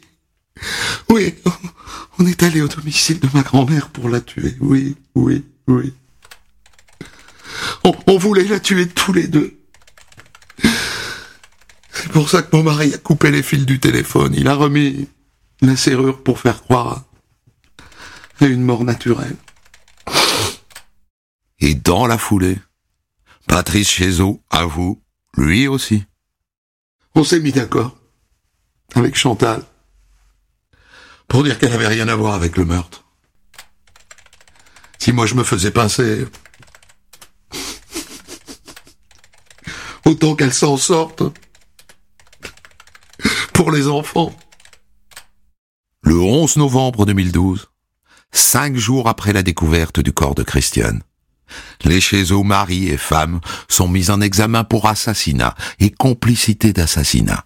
oui, 1.09 1.35
on 2.19 2.25
est 2.25 2.43
allé 2.43 2.61
au 2.61 2.67
domicile 2.67 3.19
de 3.19 3.29
ma 3.33 3.41
grand-mère 3.41 3.89
pour 3.89 4.09
la 4.09 4.21
tuer. 4.21 4.55
Oui, 4.59 4.95
oui, 5.15 5.45
oui. 5.67 5.93
On, 7.83 8.17
voulait 8.17 8.43
la 8.45 8.59
tuer 8.59 8.87
tous 8.87 9.13
les 9.13 9.27
deux. 9.27 9.57
C'est 11.91 12.11
pour 12.11 12.29
ça 12.29 12.41
que 12.41 12.55
mon 12.55 12.63
mari 12.63 12.93
a 12.93 12.97
coupé 12.97 13.31
les 13.31 13.43
fils 13.43 13.65
du 13.65 13.79
téléphone. 13.79 14.33
Il 14.35 14.47
a 14.47 14.55
remis 14.55 15.07
la 15.61 15.75
serrure 15.75 16.23
pour 16.23 16.39
faire 16.39 16.63
croire 16.63 17.05
à 18.39 18.45
une 18.45 18.63
mort 18.63 18.83
naturelle. 18.83 19.35
Et 21.59 21.75
dans 21.75 22.07
la 22.07 22.17
foulée, 22.17 22.57
Patrice 23.47 23.89
Chézot 23.89 24.41
avoue, 24.49 25.01
lui 25.37 25.67
aussi. 25.67 26.03
On 27.15 27.23
s'est 27.23 27.39
mis 27.39 27.51
d'accord 27.51 27.97
avec 28.95 29.15
Chantal 29.15 29.63
pour 31.27 31.43
dire 31.43 31.59
qu'elle 31.59 31.71
n'avait 31.71 31.87
rien 31.87 32.07
à 32.07 32.15
voir 32.15 32.33
avec 32.33 32.57
le 32.57 32.65
meurtre. 32.65 33.05
Si 34.99 35.11
moi 35.11 35.25
je 35.25 35.35
me 35.35 35.43
faisais 35.43 35.71
pincer, 35.71 36.25
autant 40.05 40.35
qu'elle 40.35 40.53
s'en 40.53 40.77
sorte 40.77 41.23
pour 43.53 43.71
les 43.71 43.87
enfants. 43.87 44.33
Le 46.01 46.15
11 46.19 46.57
novembre 46.57 47.05
2012, 47.05 47.69
cinq 48.31 48.75
jours 48.75 49.09
après 49.09 49.33
la 49.33 49.43
découverte 49.43 49.99
du 49.99 50.13
corps 50.13 50.35
de 50.35 50.43
Christiane, 50.43 51.01
les 51.83 52.01
Chézeaux 52.01 52.43
mari 52.43 52.87
et 52.87 52.97
femme 52.97 53.41
sont 53.67 53.87
mis 53.87 54.09
en 54.09 54.21
examen 54.21 54.63
pour 54.63 54.87
assassinat 54.87 55.55
et 55.79 55.89
complicité 55.89 56.73
d'assassinat 56.73 57.45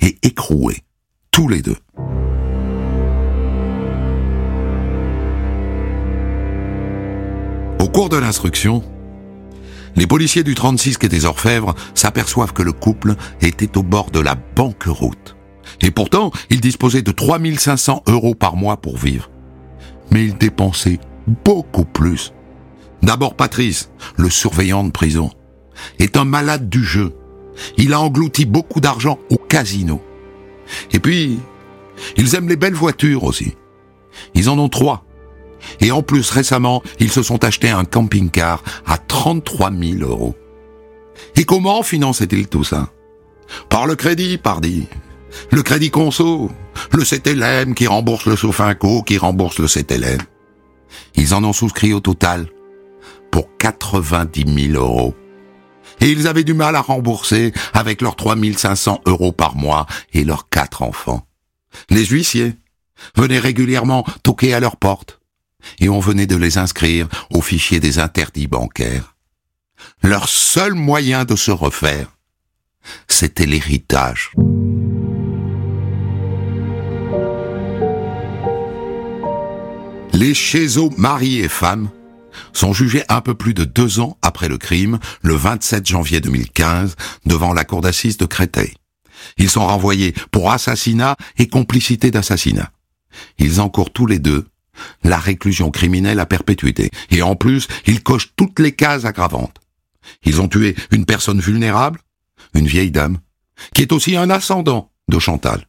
et 0.00 0.18
écroués, 0.22 0.82
tous 1.30 1.48
les 1.48 1.62
deux. 1.62 1.76
Cours 7.88 8.08
de 8.08 8.16
l'instruction, 8.16 8.82
les 9.96 10.06
policiers 10.06 10.44
du 10.44 10.54
36 10.54 10.98
quai 10.98 11.08
des 11.08 11.24
Orfèvres 11.24 11.74
s'aperçoivent 11.94 12.52
que 12.52 12.62
le 12.62 12.72
couple 12.72 13.16
était 13.40 13.76
au 13.76 13.82
bord 13.82 14.10
de 14.10 14.20
la 14.20 14.34
banqueroute. 14.34 15.36
Et 15.80 15.90
pourtant, 15.90 16.30
ils 16.50 16.60
disposaient 16.60 17.02
de 17.02 17.12
3500 17.12 18.04
euros 18.06 18.34
par 18.34 18.56
mois 18.56 18.76
pour 18.78 18.96
vivre. 18.96 19.30
Mais 20.10 20.24
ils 20.24 20.36
dépensaient 20.36 21.00
beaucoup 21.44 21.84
plus. 21.84 22.32
D'abord 23.02 23.34
Patrice, 23.34 23.90
le 24.16 24.30
surveillant 24.30 24.84
de 24.84 24.90
prison, 24.90 25.30
est 25.98 26.16
un 26.16 26.24
malade 26.24 26.68
du 26.68 26.82
jeu. 26.84 27.14
Il 27.76 27.92
a 27.92 28.00
englouti 28.00 28.44
beaucoup 28.44 28.80
d'argent 28.80 29.18
au 29.30 29.36
casino. 29.36 30.00
Et 30.92 31.00
puis, 31.00 31.38
ils 32.16 32.34
aiment 32.34 32.48
les 32.48 32.56
belles 32.56 32.74
voitures 32.74 33.24
aussi. 33.24 33.54
Ils 34.34 34.48
en 34.48 34.58
ont 34.58 34.68
trois. 34.68 35.04
Et 35.80 35.90
en 35.90 36.02
plus, 36.02 36.30
récemment, 36.30 36.82
ils 36.98 37.10
se 37.10 37.22
sont 37.22 37.44
achetés 37.44 37.70
un 37.70 37.84
camping-car 37.84 38.62
à 38.86 38.98
33 38.98 39.70
000 39.70 39.98
euros. 40.00 40.34
Et 41.36 41.44
comment 41.44 41.82
finançaient-ils 41.82 42.48
tout 42.48 42.64
ça? 42.64 42.90
Par 43.68 43.86
le 43.86 43.94
crédit, 43.94 44.38
pardi. 44.38 44.86
Le 45.50 45.62
crédit 45.62 45.90
conso. 45.90 46.50
Le 46.92 47.04
CTLM 47.04 47.74
qui 47.74 47.86
rembourse 47.86 48.26
le 48.26 48.36
Sofinco, 48.36 49.02
qui 49.02 49.18
rembourse 49.18 49.58
le 49.58 49.66
CTLM. 49.66 50.20
Ils 51.14 51.34
en 51.34 51.44
ont 51.44 51.52
souscrit 51.52 51.92
au 51.92 52.00
total 52.00 52.46
pour 53.30 53.48
90 53.58 54.72
000 54.72 54.82
euros. 54.82 55.14
Et 56.00 56.10
ils 56.10 56.28
avaient 56.28 56.44
du 56.44 56.54
mal 56.54 56.76
à 56.76 56.80
rembourser 56.80 57.52
avec 57.74 58.02
leurs 58.02 58.16
3500 58.16 59.00
euros 59.06 59.32
par 59.32 59.56
mois 59.56 59.86
et 60.12 60.24
leurs 60.24 60.48
quatre 60.48 60.82
enfants. 60.82 61.26
Les 61.90 62.06
huissiers 62.06 62.54
venaient 63.16 63.38
régulièrement 63.38 64.04
toquer 64.22 64.54
à 64.54 64.60
leur 64.60 64.76
porte 64.76 65.20
et 65.78 65.88
on 65.88 66.00
venait 66.00 66.26
de 66.26 66.36
les 66.36 66.58
inscrire 66.58 67.08
au 67.30 67.40
fichier 67.40 67.80
des 67.80 67.98
interdits 67.98 68.46
bancaires. 68.46 69.16
Leur 70.02 70.28
seul 70.28 70.74
moyen 70.74 71.24
de 71.24 71.36
se 71.36 71.50
refaire, 71.50 72.16
c'était 73.08 73.46
l'héritage. 73.46 74.32
Les 80.12 80.34
Chézeaux, 80.34 80.90
maris 80.96 81.38
et 81.38 81.48
femmes, 81.48 81.90
sont 82.52 82.72
jugés 82.72 83.04
un 83.08 83.20
peu 83.20 83.34
plus 83.34 83.54
de 83.54 83.64
deux 83.64 84.00
ans 84.00 84.16
après 84.22 84.48
le 84.48 84.58
crime, 84.58 84.98
le 85.22 85.34
27 85.34 85.86
janvier 85.86 86.20
2015, 86.20 86.96
devant 87.26 87.52
la 87.52 87.64
cour 87.64 87.80
d'assises 87.80 88.16
de 88.16 88.26
Créteil. 88.26 88.74
Ils 89.36 89.50
sont 89.50 89.66
renvoyés 89.66 90.14
pour 90.30 90.50
assassinat 90.50 91.16
et 91.36 91.48
complicité 91.48 92.10
d'assassinat. 92.10 92.70
Ils 93.38 93.60
encourent 93.60 93.92
tous 93.92 94.06
les 94.06 94.18
deux 94.18 94.46
la 95.02 95.18
réclusion 95.18 95.70
criminelle 95.70 96.20
à 96.20 96.26
perpétuité. 96.26 96.90
Et 97.10 97.22
en 97.22 97.36
plus, 97.36 97.68
ils 97.86 98.02
cochent 98.02 98.32
toutes 98.36 98.58
les 98.58 98.72
cases 98.72 99.04
aggravantes. 99.04 99.58
Ils 100.24 100.40
ont 100.40 100.48
tué 100.48 100.74
une 100.90 101.04
personne 101.04 101.40
vulnérable, 101.40 102.00
une 102.54 102.66
vieille 102.66 102.90
dame, 102.90 103.18
qui 103.74 103.82
est 103.82 103.92
aussi 103.92 104.16
un 104.16 104.30
ascendant 104.30 104.90
de 105.08 105.18
Chantal, 105.18 105.66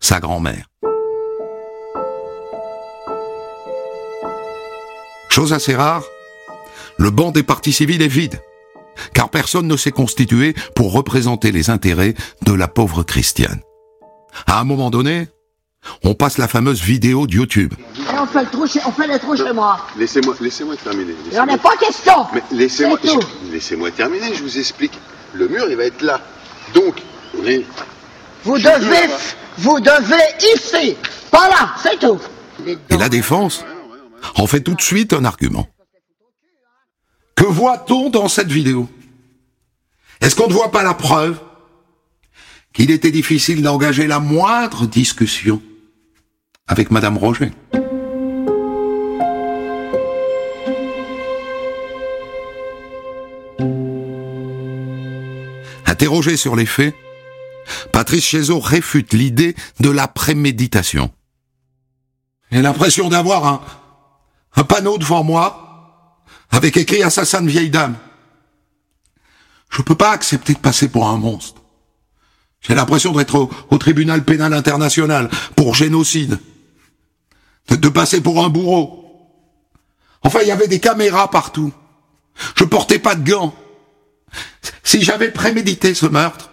sa 0.00 0.20
grand-mère. 0.20 0.68
Chose 5.28 5.52
assez 5.52 5.74
rare, 5.74 6.04
le 6.98 7.10
banc 7.10 7.30
des 7.30 7.42
partis 7.42 7.72
civils 7.72 8.00
est 8.00 8.08
vide, 8.08 8.40
car 9.12 9.28
personne 9.28 9.66
ne 9.66 9.76
s'est 9.76 9.92
constitué 9.92 10.54
pour 10.74 10.92
représenter 10.92 11.52
les 11.52 11.68
intérêts 11.68 12.14
de 12.46 12.52
la 12.52 12.68
pauvre 12.68 13.02
Christiane. 13.02 13.60
À 14.46 14.60
un 14.60 14.64
moment 14.64 14.90
donné, 14.90 15.28
on 16.02 16.14
passe 16.14 16.38
la 16.38 16.48
fameuse 16.48 16.80
vidéo 16.82 17.26
de 17.26 17.34
YouTube. 17.34 17.74
Et 17.96 18.18
on 18.18 18.26
fait, 18.26 18.42
le 18.42 18.50
trou 18.50 18.66
chez, 18.66 18.80
on 18.86 18.92
fait 18.92 19.06
les 19.06 19.18
trous 19.18 19.36
chez 19.36 19.52
moi. 19.52 19.78
Laissez-moi 19.96 20.34
laissez 20.40 20.64
terminer. 20.82 21.14
Il 21.26 21.32
n'y 21.32 21.38
en 21.38 21.48
a 21.48 21.58
pas 21.58 21.76
question. 21.76 22.26
Mais 22.34 22.42
laissez-moi 22.52 22.98
laissez-moi 23.50 23.90
terminer, 23.90 24.34
je 24.34 24.42
vous 24.42 24.58
explique. 24.58 24.92
Le 25.34 25.48
mur, 25.48 25.66
il 25.68 25.76
va 25.76 25.84
être 25.84 26.02
là. 26.02 26.20
Donc, 26.74 27.02
on 27.38 27.44
est... 27.44 27.64
Vous 28.44 28.58
devez, 28.58 29.12
vous 29.58 29.80
devez 29.80 30.54
ici. 30.54 30.96
Pas 31.30 31.48
là, 31.48 31.74
c'est 31.82 31.98
tout. 31.98 32.18
Et 32.66 32.96
la 32.96 33.08
défense 33.08 33.64
en 34.34 34.46
fait 34.46 34.60
tout 34.60 34.74
de 34.74 34.82
suite 34.82 35.12
un 35.12 35.24
argument. 35.24 35.68
Que 37.34 37.44
voit-on 37.44 38.10
dans 38.10 38.28
cette 38.28 38.50
vidéo? 38.50 38.88
Est-ce 40.20 40.34
qu'on 40.34 40.48
ne 40.48 40.52
voit 40.52 40.70
pas 40.70 40.82
la 40.82 40.94
preuve? 40.94 41.38
Qu'il 42.72 42.90
était 42.90 43.10
difficile 43.10 43.62
d'engager 43.62 44.06
la 44.06 44.20
moindre 44.20 44.86
discussion 44.86 45.62
avec 46.68 46.90
Madame 46.90 47.16
Roger 47.16 47.52
Interrogé 55.86 56.36
sur 56.36 56.56
les 56.56 56.66
faits, 56.66 56.94
Patrice 57.92 58.24
Chézeau 58.24 58.60
réfute 58.60 59.14
l'idée 59.14 59.56
de 59.80 59.88
la 59.88 60.08
préméditation. 60.08 61.10
J'ai 62.50 62.60
l'impression 62.60 63.08
d'avoir 63.08 63.62
un, 64.54 64.64
panneau 64.64 64.98
devant 64.98 65.24
moi 65.24 66.22
avec 66.50 66.76
écrit 66.76 67.02
assassin 67.02 67.40
de 67.40 67.48
vieille 67.48 67.70
dame. 67.70 67.96
Je 69.70 69.82
peux 69.82 69.94
pas 69.94 70.10
accepter 70.10 70.52
de 70.52 70.58
passer 70.58 70.88
pour 70.88 71.08
un 71.08 71.16
monstre. 71.16 71.62
J'ai 72.60 72.74
l'impression 72.74 73.12
d'être 73.12 73.48
au 73.70 73.78
tribunal 73.78 74.24
pénal 74.24 74.52
international 74.52 75.30
pour 75.54 75.74
génocide. 75.74 76.38
De, 77.68 77.88
passer 77.88 78.20
pour 78.20 78.44
un 78.44 78.48
bourreau. 78.48 79.02
Enfin, 80.22 80.40
il 80.42 80.48
y 80.48 80.52
avait 80.52 80.68
des 80.68 80.80
caméras 80.80 81.30
partout. 81.30 81.72
Je 82.56 82.64
portais 82.64 82.98
pas 82.98 83.14
de 83.14 83.28
gants. 83.28 83.54
Si 84.82 85.02
j'avais 85.02 85.30
prémédité 85.30 85.94
ce 85.94 86.06
meurtre, 86.06 86.50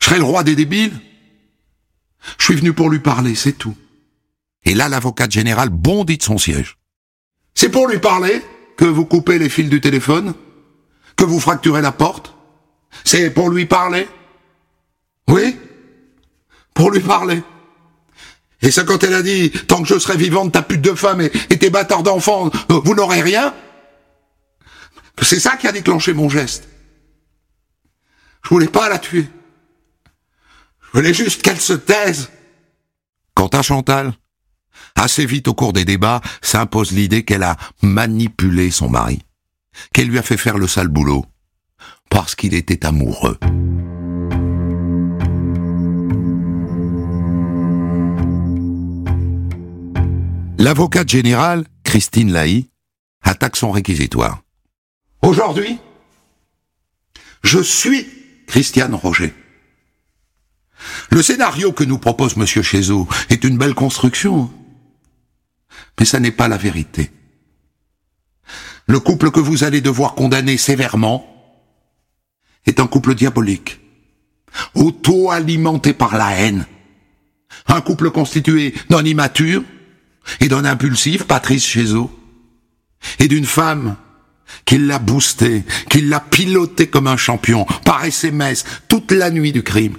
je 0.00 0.06
serais 0.06 0.18
le 0.18 0.24
roi 0.24 0.42
des 0.42 0.56
débiles. 0.56 0.98
Je 2.38 2.44
suis 2.44 2.54
venu 2.56 2.72
pour 2.72 2.90
lui 2.90 2.98
parler, 2.98 3.34
c'est 3.34 3.52
tout. 3.52 3.76
Et 4.64 4.74
là, 4.74 4.88
l'avocate 4.88 5.30
générale 5.30 5.70
bondit 5.70 6.18
de 6.18 6.22
son 6.22 6.38
siège. 6.38 6.78
C'est 7.54 7.70
pour 7.70 7.86
lui 7.86 7.98
parler 7.98 8.42
que 8.76 8.84
vous 8.84 9.04
coupez 9.04 9.38
les 9.38 9.48
fils 9.48 9.68
du 9.68 9.80
téléphone, 9.80 10.34
que 11.16 11.24
vous 11.24 11.40
fracturez 11.40 11.82
la 11.82 11.92
porte. 11.92 12.34
C'est 13.04 13.30
pour 13.30 13.50
lui 13.50 13.66
parler. 13.66 14.08
Oui 15.28 15.56
Pour 16.74 16.90
lui 16.90 17.00
parler. 17.00 17.42
Et 18.62 18.70
ça 18.70 18.84
quand 18.84 19.02
elle 19.04 19.14
a 19.14 19.22
dit, 19.22 19.50
tant 19.50 19.82
que 19.82 19.88
je 19.88 19.98
serai 19.98 20.16
vivante, 20.16 20.52
ta 20.52 20.62
pute 20.62 20.82
de 20.82 20.94
femme 20.94 21.20
et, 21.20 21.30
tes 21.30 21.70
bâtards 21.70 22.02
d'enfants, 22.02 22.50
euh, 22.70 22.80
vous 22.84 22.94
n'aurez 22.94 23.22
rien 23.22 23.54
C'est 25.22 25.40
ça 25.40 25.56
qui 25.56 25.66
a 25.66 25.72
déclenché 25.72 26.12
mon 26.12 26.28
geste. 26.28 26.68
Je 28.44 28.48
voulais 28.50 28.68
pas 28.68 28.88
la 28.88 28.98
tuer. 28.98 29.28
Je 30.92 30.98
voulais 30.98 31.14
juste 31.14 31.42
qu'elle 31.42 31.60
se 31.60 31.72
taise. 31.72 32.30
Quant 33.34 33.48
à 33.48 33.62
Chantal, 33.62 34.12
assez 34.96 35.24
vite 35.24 35.48
au 35.48 35.54
cours 35.54 35.72
des 35.72 35.84
débats, 35.84 36.20
s'impose 36.42 36.92
l'idée 36.92 37.24
qu'elle 37.24 37.42
a 37.42 37.56
manipulé 37.82 38.70
son 38.70 38.88
mari, 38.88 39.22
qu'elle 39.94 40.08
lui 40.08 40.18
a 40.18 40.22
fait 40.22 40.36
faire 40.36 40.58
le 40.58 40.66
sale 40.66 40.88
boulot, 40.88 41.24
parce 42.10 42.34
qu'il 42.34 42.54
était 42.54 42.84
amoureux. 42.84 43.38
L'avocate 50.60 51.08
générale, 51.08 51.64
Christine 51.84 52.32
Laï, 52.32 52.68
attaque 53.22 53.56
son 53.56 53.70
réquisitoire. 53.70 54.42
Aujourd'hui, 55.22 55.78
je 57.42 57.60
suis 57.60 58.06
Christiane 58.46 58.94
Roger. 58.94 59.32
Le 61.08 61.22
scénario 61.22 61.72
que 61.72 61.84
nous 61.84 61.96
propose 61.96 62.36
Monsieur 62.36 62.60
Chézeau 62.60 63.08
est 63.30 63.42
une 63.42 63.56
belle 63.56 63.72
construction. 63.72 64.50
Mais 65.98 66.04
ça 66.04 66.20
n'est 66.20 66.30
pas 66.30 66.46
la 66.46 66.58
vérité. 66.58 67.10
Le 68.86 69.00
couple 69.00 69.30
que 69.30 69.40
vous 69.40 69.64
allez 69.64 69.80
devoir 69.80 70.14
condamner 70.14 70.58
sévèrement 70.58 71.24
est 72.66 72.80
un 72.80 72.86
couple 72.86 73.14
diabolique, 73.14 73.80
auto-alimenté 74.74 75.94
par 75.94 76.18
la 76.18 76.32
haine. 76.32 76.66
Un 77.66 77.80
couple 77.80 78.10
constitué 78.10 78.74
d'un 78.90 79.06
immature 79.06 79.62
et 80.40 80.48
d'un 80.48 80.64
impulsif, 80.64 81.24
Patrice 81.24 81.64
Chézeau, 81.64 82.10
et 83.18 83.28
d'une 83.28 83.46
femme 83.46 83.96
qui 84.64 84.78
l'a 84.78 84.98
boosté, 84.98 85.64
qui 85.88 86.02
l'a 86.02 86.20
piloté 86.20 86.88
comme 86.88 87.06
un 87.06 87.16
champion, 87.16 87.64
par 87.84 88.04
SMS, 88.04 88.64
toute 88.88 89.12
la 89.12 89.30
nuit 89.30 89.52
du 89.52 89.62
crime. 89.62 89.96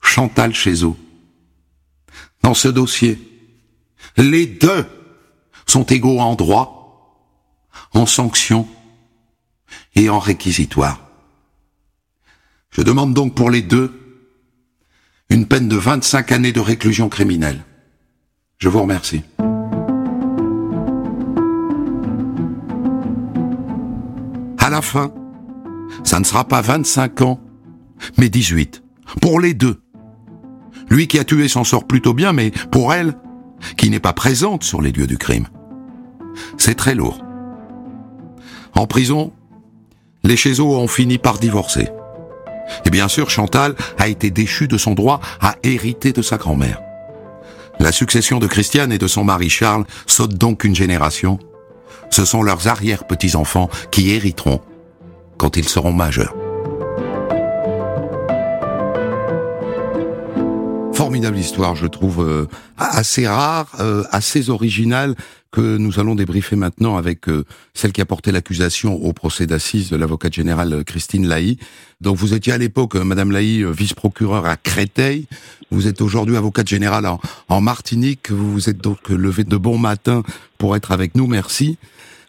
Chantal 0.00 0.54
Chézeau. 0.54 0.96
Dans 2.42 2.54
ce 2.54 2.68
dossier, 2.68 3.18
les 4.16 4.46
deux 4.46 4.86
sont 5.66 5.84
égaux 5.84 6.20
en 6.20 6.34
droit, 6.34 6.76
en 7.92 8.06
sanction 8.06 8.68
et 9.94 10.08
en 10.08 10.18
réquisitoire. 10.18 11.00
Je 12.70 12.82
demande 12.82 13.14
donc 13.14 13.34
pour 13.34 13.50
les 13.50 13.62
deux 13.62 13.92
une 15.28 15.46
peine 15.46 15.68
de 15.68 15.76
25 15.76 16.30
années 16.32 16.52
de 16.52 16.60
réclusion 16.60 17.08
criminelle. 17.08 17.64
Je 18.58 18.70
vous 18.70 18.80
remercie. 18.80 19.22
À 24.58 24.70
la 24.70 24.80
fin, 24.80 25.12
ça 26.04 26.18
ne 26.18 26.24
sera 26.24 26.44
pas 26.44 26.62
25 26.62 27.20
ans, 27.20 27.40
mais 28.16 28.30
18. 28.30 28.82
Pour 29.20 29.40
les 29.40 29.52
deux. 29.52 29.80
Lui 30.88 31.06
qui 31.06 31.18
a 31.18 31.24
tué 31.24 31.48
s'en 31.48 31.64
sort 31.64 31.86
plutôt 31.86 32.14
bien, 32.14 32.32
mais 32.32 32.50
pour 32.70 32.94
elle, 32.94 33.14
qui 33.76 33.90
n'est 33.90 34.00
pas 34.00 34.12
présente 34.12 34.64
sur 34.64 34.80
les 34.80 34.92
lieux 34.92 35.06
du 35.06 35.18
crime, 35.18 35.48
C'est 36.56 36.74
très 36.74 36.94
lourd. 36.94 37.22
En 38.74 38.86
prison, 38.86 39.32
les 40.22 40.36
Chézeaux 40.36 40.76
ont 40.76 40.88
fini 40.88 41.18
par 41.18 41.38
divorcer. 41.38 41.88
Et 42.84 42.90
bien 42.90 43.08
sûr, 43.08 43.30
Chantal 43.30 43.74
a 43.98 44.08
été 44.08 44.30
déchue 44.30 44.68
de 44.68 44.76
son 44.78 44.94
droit 44.94 45.20
à 45.40 45.56
hériter 45.62 46.12
de 46.12 46.22
sa 46.22 46.36
grand-mère. 46.36 46.85
La 47.78 47.92
succession 47.92 48.38
de 48.38 48.46
Christiane 48.46 48.92
et 48.92 48.98
de 48.98 49.06
son 49.06 49.24
mari 49.24 49.50
Charles 49.50 49.84
saute 50.06 50.34
donc 50.34 50.64
une 50.64 50.74
génération. 50.74 51.38
Ce 52.10 52.24
sont 52.24 52.42
leurs 52.42 52.68
arrière-petits-enfants 52.68 53.68
qui 53.90 54.12
hériteront 54.12 54.60
quand 55.36 55.56
ils 55.56 55.68
seront 55.68 55.92
majeurs. 55.92 56.34
Formidable 60.94 61.36
histoire, 61.36 61.76
je 61.76 61.86
trouve, 61.86 62.22
euh, 62.22 62.48
assez 62.78 63.28
rare, 63.28 63.68
euh, 63.80 64.04
assez 64.12 64.48
originale, 64.48 65.14
que 65.56 65.78
nous 65.78 65.98
allons 65.98 66.14
débriefer 66.14 66.54
maintenant 66.54 66.98
avec 66.98 67.30
euh, 67.30 67.46
celle 67.72 67.92
qui 67.92 68.02
a 68.02 68.04
porté 68.04 68.30
l'accusation 68.30 68.94
au 68.94 69.14
procès 69.14 69.46
d'assises 69.46 69.88
de 69.88 69.96
l'avocate 69.96 70.34
générale 70.34 70.84
Christine 70.84 71.26
Laï. 71.26 71.56
Donc 72.02 72.16
vous 72.16 72.34
étiez 72.34 72.52
à 72.52 72.58
l'époque, 72.58 72.94
Madame 72.94 73.32
Laï, 73.32 73.64
vice-procureure 73.72 74.44
à 74.44 74.58
Créteil. 74.58 75.26
Vous 75.70 75.88
êtes 75.88 76.02
aujourd'hui 76.02 76.36
avocate 76.36 76.68
générale 76.68 77.06
en, 77.06 77.20
en, 77.48 77.62
Martinique. 77.62 78.30
Vous 78.30 78.52
vous 78.52 78.68
êtes 78.68 78.82
donc 78.82 79.08
levé 79.08 79.44
de 79.44 79.56
bon 79.56 79.78
matin 79.78 80.22
pour 80.58 80.76
être 80.76 80.92
avec 80.92 81.14
nous. 81.14 81.26
Merci. 81.26 81.78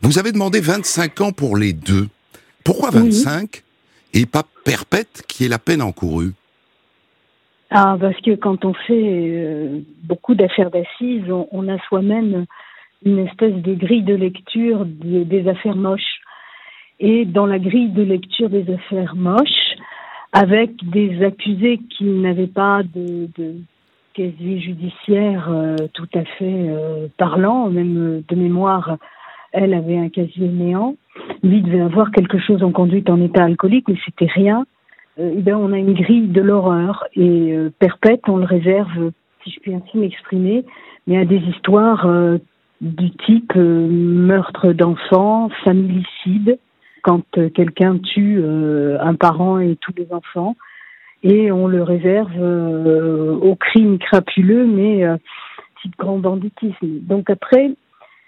Vous 0.04 0.20
avez 0.20 0.32
demandé 0.32 0.62
25 0.62 1.20
ans 1.20 1.32
pour 1.34 1.58
les 1.58 1.74
deux. 1.74 2.08
Pourquoi 2.64 2.92
25 2.92 3.62
et 4.14 4.26
pas 4.26 4.44
perpète 4.64 5.24
qui 5.28 5.44
est 5.44 5.50
la 5.50 5.60
peine 5.60 5.82
encourue? 5.82 6.32
Ah, 7.72 7.98
parce 8.00 8.16
que 8.22 8.36
quand 8.36 8.64
on 8.64 8.74
fait 8.74 8.94
euh, 8.94 9.80
beaucoup 10.04 10.34
d'affaires 10.34 10.72
d'assises, 10.72 11.30
on, 11.30 11.68
a 11.68 11.78
soi-même 11.90 12.46
une 13.04 13.20
espèce 13.20 13.54
de 13.54 13.74
grille 13.74 14.04
de 14.04 14.16
lecture 14.16 14.86
des, 14.86 15.48
affaires 15.48 15.76
moches. 15.76 16.22
Et 17.00 17.26
dans 17.26 17.46
la 17.46 17.60
grille 17.60 17.90
de 17.90 18.04
lecture 18.04 18.50
des 18.50 18.72
affaires 18.74 19.16
moches, 19.16 19.76
avec 20.34 20.72
des 20.90 21.24
accusés 21.24 21.80
qui 21.98 22.06
n'avaient 22.06 22.48
pas 22.48 22.82
de, 22.84 23.28
casier 24.14 24.60
judiciaire 24.60 25.48
euh, 25.52 25.76
tout 25.94 26.10
à 26.16 26.24
fait 26.24 26.70
euh, 26.70 27.08
parlant, 27.18 27.70
même 27.70 28.24
de 28.28 28.36
mémoire, 28.36 28.98
elle 29.52 29.74
avait 29.74 29.98
un 29.98 30.10
casier 30.10 30.48
néant. 30.48 30.96
Lui 31.44 31.62
devait 31.62 31.82
avoir 31.82 32.12
quelque 32.12 32.40
chose 32.40 32.64
en 32.64 32.72
conduite 32.72 33.10
en 33.10 33.22
état 33.22 33.44
alcoolique, 33.44 33.88
mais 33.88 33.98
c'était 34.06 34.32
rien. 34.32 34.66
Euh, 35.20 35.34
eh 35.36 35.42
ben, 35.42 35.56
on 35.56 35.74
a 35.74 35.78
une 35.78 35.94
grille 35.94 36.28
de 36.28 36.42
l'horreur 36.42 37.06
et 37.16 37.54
euh, 37.54 37.72
perpète, 37.80 38.22
on 38.28 38.38
le 38.38 38.46
réserve, 38.46 39.12
si 39.44 39.52
je 39.52 39.60
puis 39.60 39.74
ainsi 39.74 39.98
m'exprimer, 39.98 40.64
mais 41.08 41.18
à 41.18 41.26
des 41.26 41.40
histoires 41.40 42.06
euh, 42.06 42.38
du 42.82 43.12
type 43.12 43.56
meurtre 43.56 44.74
d'enfants, 44.74 45.50
familicide, 45.64 46.60
quand 47.04 47.24
quelqu'un 47.54 47.98
tue 47.98 48.44
un 48.44 49.16
parent 49.16 49.60
et 49.60 49.78
tous 49.82 49.94
les 49.98 50.08
enfants, 50.12 50.56
et 51.24 51.52
on 51.52 51.68
le 51.68 51.82
réserve 51.82 52.38
au 53.42 53.56
crime 53.56 53.98
crapuleux, 53.98 54.66
mais 54.66 55.06
type 55.82 55.98
grand 55.98 56.18
banditisme. 56.18 57.00
Donc 57.02 57.30
après, 57.30 57.72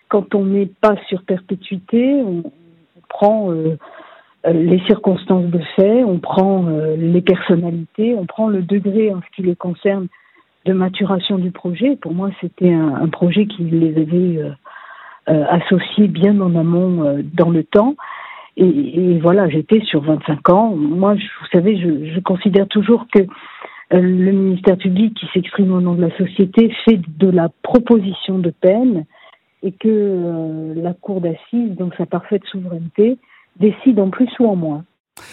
quand 0.10 0.36
on 0.36 0.46
n'est 0.46 0.70
pas 0.82 0.96
sur 1.08 1.24
perpétuité, 1.24 2.22
on, 2.24 2.44
prend 3.08 3.52
euh, 3.52 3.76
les 4.46 4.80
circonstances 4.86 5.46
de 5.46 5.60
fait, 5.76 6.04
on 6.04 6.20
prend 6.20 6.68
euh, 6.68 6.96
les 6.96 7.22
personnalités, 7.22 8.16
on 8.16 8.28
prend 8.28 8.48
le 8.48 8.62
degré 8.62 9.12
en 9.12 9.20
ce 9.22 9.36
qui 9.36 9.42
les 9.42 9.56
concerne 9.56 10.08
de 10.70 10.74
maturation 10.74 11.38
du 11.38 11.52
projet. 11.52 11.96
Pour 11.96 12.14
moi, 12.14 12.30
c'était 12.42 12.72
un, 12.72 13.08
projet 13.10 13.48
qui 13.48 13.64
les 13.64 13.98
avait 13.98 14.38
euh, 15.28 15.46
associés 15.50 16.08
bien 16.08 16.40
en 16.40 16.56
amont 16.56 17.24
dans 17.34 17.50
le 17.50 17.64
temps. 17.64 17.96
Et, 18.58 19.18
voilà, 19.22 19.48
j'étais 19.50 19.80
sur 19.82 20.02
25 20.02 20.50
ans. 20.50 20.76
Moi, 20.76 21.16
vous 21.16 21.48
savez, 21.52 21.78
je, 21.78 22.14
je 22.14 22.20
considère 22.20 22.68
toujours 22.68 23.08
que 23.14 23.26
le 23.92 24.32
ministère 24.32 24.78
public 24.78 25.16
qui 25.16 25.26
s'exprime 25.34 25.72
au 25.74 25.82
nom 25.82 25.96
de 25.96 26.02
la 26.02 26.16
société 26.18 26.72
fait 26.86 27.00
de 27.18 27.30
la 27.30 27.50
proposition 27.64 28.38
de 28.38 28.52
peine 28.52 29.06
et 29.64 29.72
que 29.72 30.74
la 30.76 30.94
cour 30.94 31.22
d'assises, 31.22 31.76
donc 31.76 31.96
sa 31.96 32.06
parfaite 32.06 32.44
souveraineté, 32.46 33.18
décide 33.60 34.00
en 34.00 34.10
plus 34.10 34.30
ou 34.40 34.48
en 34.48 34.56
moins. 34.56 34.84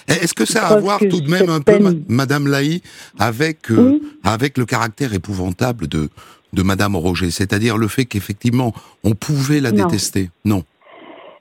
Est-ce 0.08 0.34
que 0.34 0.44
ça 0.44 0.66
a 0.66 0.76
à 0.76 0.80
voir 0.80 0.98
tout 0.98 1.20
de 1.20 1.30
même 1.30 1.50
un 1.50 1.60
peu, 1.60 1.78
Madame 2.08 2.46
Laï, 2.46 2.82
avec 3.18 3.70
euh, 3.70 3.98
avec 4.24 4.58
le 4.58 4.64
caractère 4.64 5.14
épouvantable 5.14 5.88
de 5.88 6.08
de 6.52 6.62
Madame 6.62 6.96
Roger, 6.96 7.30
c'est-à-dire 7.30 7.76
le 7.76 7.88
fait 7.88 8.04
qu'effectivement 8.04 8.72
on 9.04 9.12
pouvait 9.12 9.60
la 9.60 9.72
détester? 9.72 10.30
Non. 10.44 10.62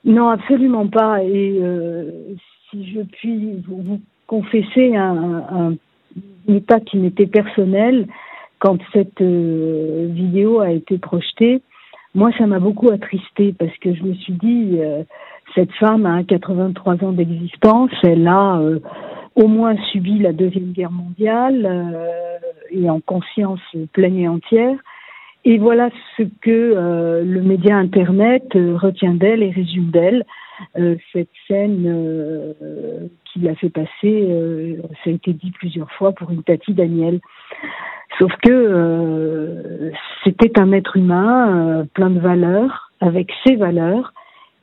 Non, 0.04 0.28
absolument 0.28 0.86
pas. 0.86 1.22
Et 1.24 1.58
euh, 1.60 2.10
si 2.70 2.92
je 2.92 3.00
puis 3.00 3.62
vous, 3.66 4.00
confesser 4.26 4.94
un, 4.94 5.74
état 6.48 6.80
qui 6.80 6.98
m'était 6.98 7.26
personnel, 7.26 8.06
quand 8.58 8.78
cette 8.92 9.20
euh, 9.20 10.08
vidéo 10.10 10.60
a 10.60 10.70
été 10.70 10.98
projetée, 10.98 11.62
moi 12.14 12.30
ça 12.38 12.46
m'a 12.46 12.60
beaucoup 12.60 12.90
attristé 12.90 13.52
parce 13.58 13.76
que 13.78 13.94
je 13.94 14.02
me 14.02 14.14
suis 14.14 14.32
dit 14.34 14.78
cette 15.56 15.72
femme 15.72 16.06
a 16.06 16.22
83 16.22 17.02
ans 17.02 17.12
d'existence, 17.12 17.90
elle 18.04 18.28
a 18.28 18.58
euh, 18.58 18.78
au 19.34 19.48
moins 19.48 19.74
subi 19.90 20.18
la 20.18 20.32
Deuxième 20.32 20.72
Guerre 20.72 20.92
mondiale 20.92 21.66
euh, 21.66 22.38
et 22.70 22.88
en 22.90 23.00
conscience 23.00 23.60
pleine 23.92 24.18
et 24.18 24.28
entière. 24.28 24.76
Et 25.44 25.58
voilà 25.58 25.88
ce 26.16 26.24
que 26.42 26.50
euh, 26.50 27.24
le 27.24 27.40
média 27.40 27.76
Internet 27.76 28.44
retient 28.52 29.14
d'elle 29.14 29.42
et 29.42 29.50
résume 29.50 29.90
d'elle. 29.90 30.24
cette 31.12 31.30
scène 31.46 32.54
qui 33.24 33.40
l'a 33.40 33.54
fait 33.54 33.70
passer, 33.70 34.78
ça 35.04 35.10
a 35.10 35.12
été 35.12 35.32
dit 35.32 35.52
plusieurs 35.52 35.90
fois 35.92 36.12
pour 36.12 36.30
une 36.30 36.42
Tati 36.42 36.72
Daniel. 36.74 37.20
Sauf 38.18 38.32
que 38.42 39.92
c'était 40.24 40.58
un 40.58 40.72
être 40.72 40.96
humain 40.96 41.86
plein 41.94 42.10
de 42.10 42.18
valeurs, 42.18 42.90
avec 43.00 43.30
ses 43.44 43.56
valeurs, 43.56 44.12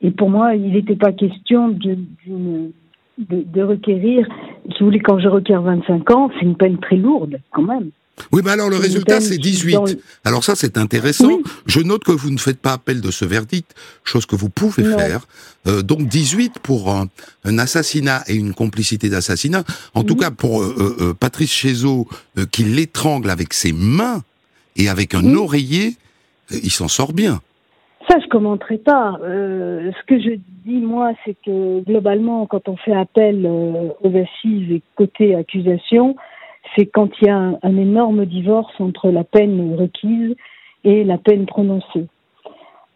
et 0.04 0.10
pour 0.10 0.28
moi, 0.28 0.54
il 0.54 0.72
n'était 0.72 0.96
pas 0.96 1.12
question 1.12 1.68
de, 1.68 1.96
de, 3.18 3.62
requérir, 3.62 4.28
si 4.70 4.80
vous 4.80 4.86
voulez, 4.86 5.00
quand 5.00 5.18
je 5.18 5.28
requiers 5.28 5.56
25 5.56 6.10
ans, 6.10 6.30
c'est 6.34 6.44
une 6.44 6.56
peine 6.56 6.78
très 6.78 6.96
lourde 6.96 7.40
quand 7.50 7.62
même. 7.62 7.90
Oui, 8.32 8.42
mais 8.44 8.50
alors 8.50 8.68
le 8.68 8.76
résultat, 8.76 9.22
c'est 9.22 9.38
18. 9.38 9.78
Alors 10.24 10.44
ça, 10.44 10.54
c'est 10.56 10.76
intéressant. 10.76 11.40
Je 11.66 11.80
note 11.80 12.04
que 12.04 12.12
vous 12.12 12.30
ne 12.30 12.36
faites 12.36 12.60
pas 12.60 12.72
appel 12.74 13.00
de 13.00 13.10
ce 13.10 13.24
verdict, 13.24 13.74
chose 14.04 14.26
que 14.26 14.36
vous 14.36 14.50
pouvez 14.50 14.84
faire. 14.84 15.26
Euh, 15.66 15.80
donc 15.80 16.06
18 16.06 16.58
pour 16.62 16.92
un, 16.92 17.08
assassinat 17.58 18.24
et 18.26 18.34
une 18.34 18.52
complicité 18.52 19.08
d'assassinat. 19.08 19.64
En 19.94 20.04
tout 20.04 20.16
cas, 20.16 20.30
pour 20.30 20.62
euh, 20.62 20.96
euh, 21.00 21.14
Patrice 21.14 21.50
Chézot, 21.50 22.06
qui 22.52 22.64
l'étrangle 22.64 23.30
avec 23.30 23.54
ses 23.54 23.72
mains 23.72 24.22
et 24.76 24.90
avec 24.90 25.14
un 25.14 25.34
oreiller, 25.34 25.96
il 26.50 26.70
s'en 26.70 26.88
sort 26.88 27.14
bien. 27.14 27.40
Ça, 28.08 28.18
je 28.22 28.28
commenterai 28.28 28.78
pas. 28.78 29.18
Euh, 29.22 29.90
ce 29.92 30.06
que 30.06 30.20
je 30.20 30.34
dis, 30.64 30.80
moi, 30.80 31.12
c'est 31.24 31.36
que 31.44 31.80
globalement, 31.80 32.46
quand 32.46 32.68
on 32.68 32.76
fait 32.76 32.94
appel 32.94 33.46
euh, 33.46 33.88
aux 34.02 34.16
assises 34.16 34.70
et 34.70 34.82
côté 34.94 35.34
accusation, 35.34 36.14
c'est 36.76 36.86
quand 36.86 37.08
il 37.20 37.28
y 37.28 37.30
a 37.30 37.36
un, 37.62 37.76
énorme 37.76 38.26
divorce 38.26 38.74
entre 38.78 39.10
la 39.10 39.24
peine 39.24 39.74
requise 39.76 40.34
et 40.84 41.04
la 41.04 41.16
peine 41.16 41.46
prononcée. 41.46 42.06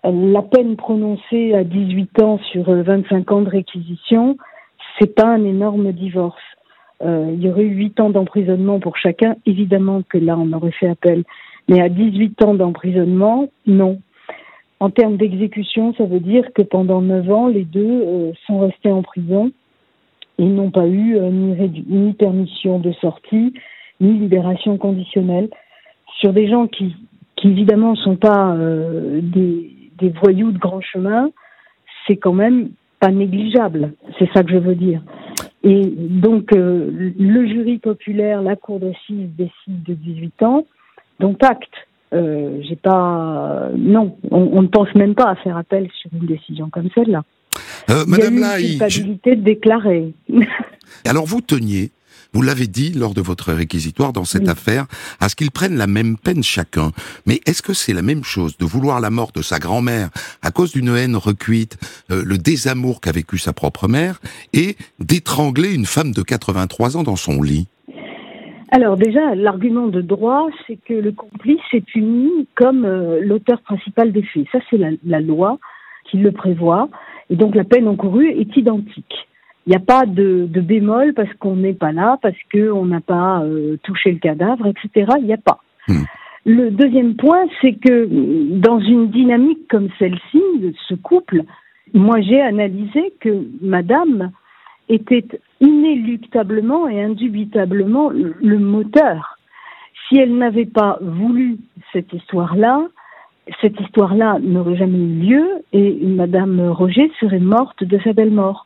Euh, 0.04 0.10
la 0.12 0.42
peine 0.42 0.76
prononcée 0.76 1.54
à 1.54 1.64
18 1.64 2.22
ans 2.22 2.38
sur 2.52 2.64
25 2.64 3.32
ans 3.32 3.42
de 3.42 3.50
réquisition, 3.50 4.36
c'est 4.98 5.14
pas 5.14 5.28
un 5.28 5.44
énorme 5.44 5.92
divorce. 5.92 6.42
il 7.02 7.40
y 7.40 7.48
aurait 7.48 7.62
eu 7.62 7.76
8 7.76 8.00
ans 8.00 8.10
d'emprisonnement 8.10 8.78
pour 8.78 8.98
chacun. 8.98 9.36
Évidemment 9.46 10.02
que 10.02 10.18
là, 10.18 10.36
on 10.36 10.52
aurait 10.52 10.72
fait 10.72 10.88
appel. 10.88 11.24
Mais 11.68 11.80
à 11.80 11.88
18 11.88 12.42
ans 12.44 12.54
d'emprisonnement, 12.54 13.48
non. 13.66 14.00
En 14.81 14.91
termes 14.91 15.16
d'exécution, 15.16 15.93
ça 15.95 16.05
veut 16.05 16.20
dire 16.20 16.53
que 16.55 16.62
pendant 16.62 17.01
neuf 17.01 17.29
ans, 17.31 17.49
les 17.49 17.64
deux 17.64 18.03
euh, 18.07 18.33
sont 18.47 18.61
restés 18.61 18.93
en 18.93 19.03
prison. 19.03 19.51
Ils 20.39 20.55
n'ont 20.55 20.70
pas 20.70 20.87
eu 20.87 21.16
euh, 21.16 21.31
ni, 21.31 21.85
ni, 21.89 22.12
permission 22.12 22.79
de 22.79 22.93
sortie, 22.93 23.55
ni 24.01 24.12
libération 24.12 24.79
conditionnelle. 24.79 25.51
Sur 26.20 26.33
des 26.33 26.49
gens 26.49 26.68
qui, 26.68 26.95
qui 27.37 27.49
évidemment, 27.49 27.93
ne 27.93 27.97
sont 27.97 28.16
pas 28.16 28.55
euh, 28.55 29.20
des, 29.20 29.72
des, 29.99 30.11
voyous 30.22 30.53
de 30.53 30.59
grand 30.59 30.81
chemin, 30.81 31.31
c'est 32.07 32.16
quand 32.16 32.33
même 32.33 32.70
pas 33.01 33.11
négligeable. 33.11 33.95
C'est 34.18 34.31
ça 34.33 34.45
que 34.45 34.53
je 34.53 34.59
veux 34.59 34.76
dire. 34.76 35.03
Et 35.64 35.87
donc, 35.87 36.53
le 36.53 37.47
jury 37.47 37.79
populaire, 37.79 38.43
la 38.43 38.55
cour 38.55 38.79
d'assises 38.79 39.29
décide 39.37 39.83
de 39.83 39.95
18 39.95 40.43
ans, 40.45 40.66
donc 41.18 41.43
acte 41.43 41.88
euh, 42.14 42.61
j'ai 42.62 42.76
pas. 42.76 43.68
Non, 43.76 44.16
on, 44.30 44.62
ne 44.62 44.68
pense 44.68 44.94
même 44.94 45.14
pas 45.14 45.30
à 45.30 45.36
faire 45.36 45.56
appel 45.56 45.88
sur 46.00 46.11
une 46.12 46.26
décision 46.26 46.70
comme 46.70 46.88
celle-là. 46.94 47.22
Euh, 47.90 48.04
Madame 48.06 48.34
Il 48.34 48.40
y 48.40 48.44
a 48.44 48.61
eu 48.61 48.62
une 48.62 48.78
culpabilité 48.78 49.36
de 49.36 49.42
déclarer. 49.42 50.14
Alors 51.04 51.26
vous 51.26 51.40
teniez 51.40 51.90
vous 52.34 52.42
l'avez 52.42 52.66
dit 52.66 52.92
lors 52.92 53.14
de 53.14 53.22
votre 53.22 53.52
réquisitoire 53.52 54.12
dans 54.12 54.24
cette 54.24 54.48
affaire, 54.48 54.86
à 55.18 55.28
ce 55.28 55.36
qu'ils 55.36 55.50
prennent 55.50 55.76
la 55.76 55.86
même 55.86 56.18
peine 56.18 56.42
chacun. 56.42 56.92
Mais 57.24 57.40
est-ce 57.46 57.62
que 57.62 57.72
c'est 57.72 57.94
la 57.94 58.02
même 58.02 58.22
chose 58.22 58.59
de 58.59 58.66
vouloir 58.66 59.00
la 59.00 59.11
mort 59.11 59.32
de 59.32 59.40
sa 59.40 59.59
grand-mère 59.59 60.11
à 60.42 60.50
cause 60.50 60.72
d'une 60.72 60.94
haine 60.94 61.16
recuite, 61.16 61.78
euh, 62.11 62.22
le 62.24 62.36
désamour 62.36 63.00
qu'a 63.00 63.12
vécu 63.12 63.38
sa 63.38 63.52
propre 63.52 63.88
mère, 63.88 64.20
et 64.52 64.76
d'étrangler 64.98 65.72
une 65.72 65.86
femme 65.86 66.12
de 66.12 66.22
83 66.22 66.98
ans 66.98 67.02
dans 67.02 67.16
son 67.16 67.40
lit? 67.40 67.66
Alors 68.70 68.96
déjà, 68.96 69.34
l'argument 69.34 69.86
de 69.86 70.00
droit, 70.00 70.48
c'est 70.66 70.76
que 70.76 70.94
le 70.94 71.12
complice 71.12 71.60
est 71.72 71.80
puni 71.80 72.46
comme 72.54 72.84
euh, 72.84 73.20
l'auteur 73.22 73.60
principal 73.62 74.12
des 74.12 74.22
faits. 74.22 74.46
Ça, 74.52 74.58
c'est 74.68 74.78
la, 75.04 75.20
loi 75.20 75.58
qui 76.10 76.18
le 76.18 76.32
prévoit. 76.32 76.88
Et 77.30 77.36
donc 77.36 77.54
la 77.54 77.64
peine 77.64 77.88
encourue 77.88 78.28
est 78.28 78.56
identique. 78.56 79.28
Il 79.66 79.70
n'y 79.70 79.76
a 79.76 79.80
pas 79.80 80.06
de, 80.06 80.46
bémol 80.46 81.14
parce 81.14 81.32
qu'on 81.34 81.56
n'est 81.56 81.74
pas 81.74 81.92
là, 81.92 82.18
parce 82.22 82.36
qu'on 82.52 82.86
n'a 82.86 83.00
pas 83.00 83.42
euh, 83.42 83.76
touché 83.82 84.12
le 84.12 84.18
cadavre, 84.18 84.66
etc. 84.66 85.12
Il 85.18 85.26
n'y 85.26 85.34
a 85.34 85.38
pas. 85.38 85.60
Hmm. 85.88 86.04
Le 86.44 86.70
deuxième 86.70 87.16
point, 87.16 87.44
c'est 87.60 87.74
que 87.74 88.08
dans 88.58 88.80
une 88.80 89.10
dynamique 89.10 89.68
comme 89.68 89.88
celle-ci, 89.98 90.42
de 90.60 90.72
ce 90.88 90.94
couple, 90.94 91.42
moi 91.92 92.20
j'ai 92.20 92.40
analysé 92.40 93.12
que 93.20 93.46
Madame 93.60 94.30
était 94.89 95.26
inéluctablement 95.61 96.89
et 96.89 97.03
indubitablement 97.03 98.11
le 98.11 98.59
moteur. 98.59 99.39
Si 100.09 100.18
elle 100.18 100.36
n'avait 100.36 100.66
pas 100.66 100.99
voulu 101.01 101.59
cette 101.93 102.12
histoire-là, 102.12 102.89
cette 103.61 103.80
histoire-là 103.80 104.39
n'aurait 104.41 104.76
jamais 104.76 104.99
eu 104.99 105.14
lieu 105.20 105.47
et 105.72 105.99
Madame 106.03 106.61
Roger 106.70 107.11
serait 107.20 107.39
morte 107.39 107.82
de 107.84 107.99
sa 108.05 108.12
belle 108.12 108.30
mort. 108.30 108.64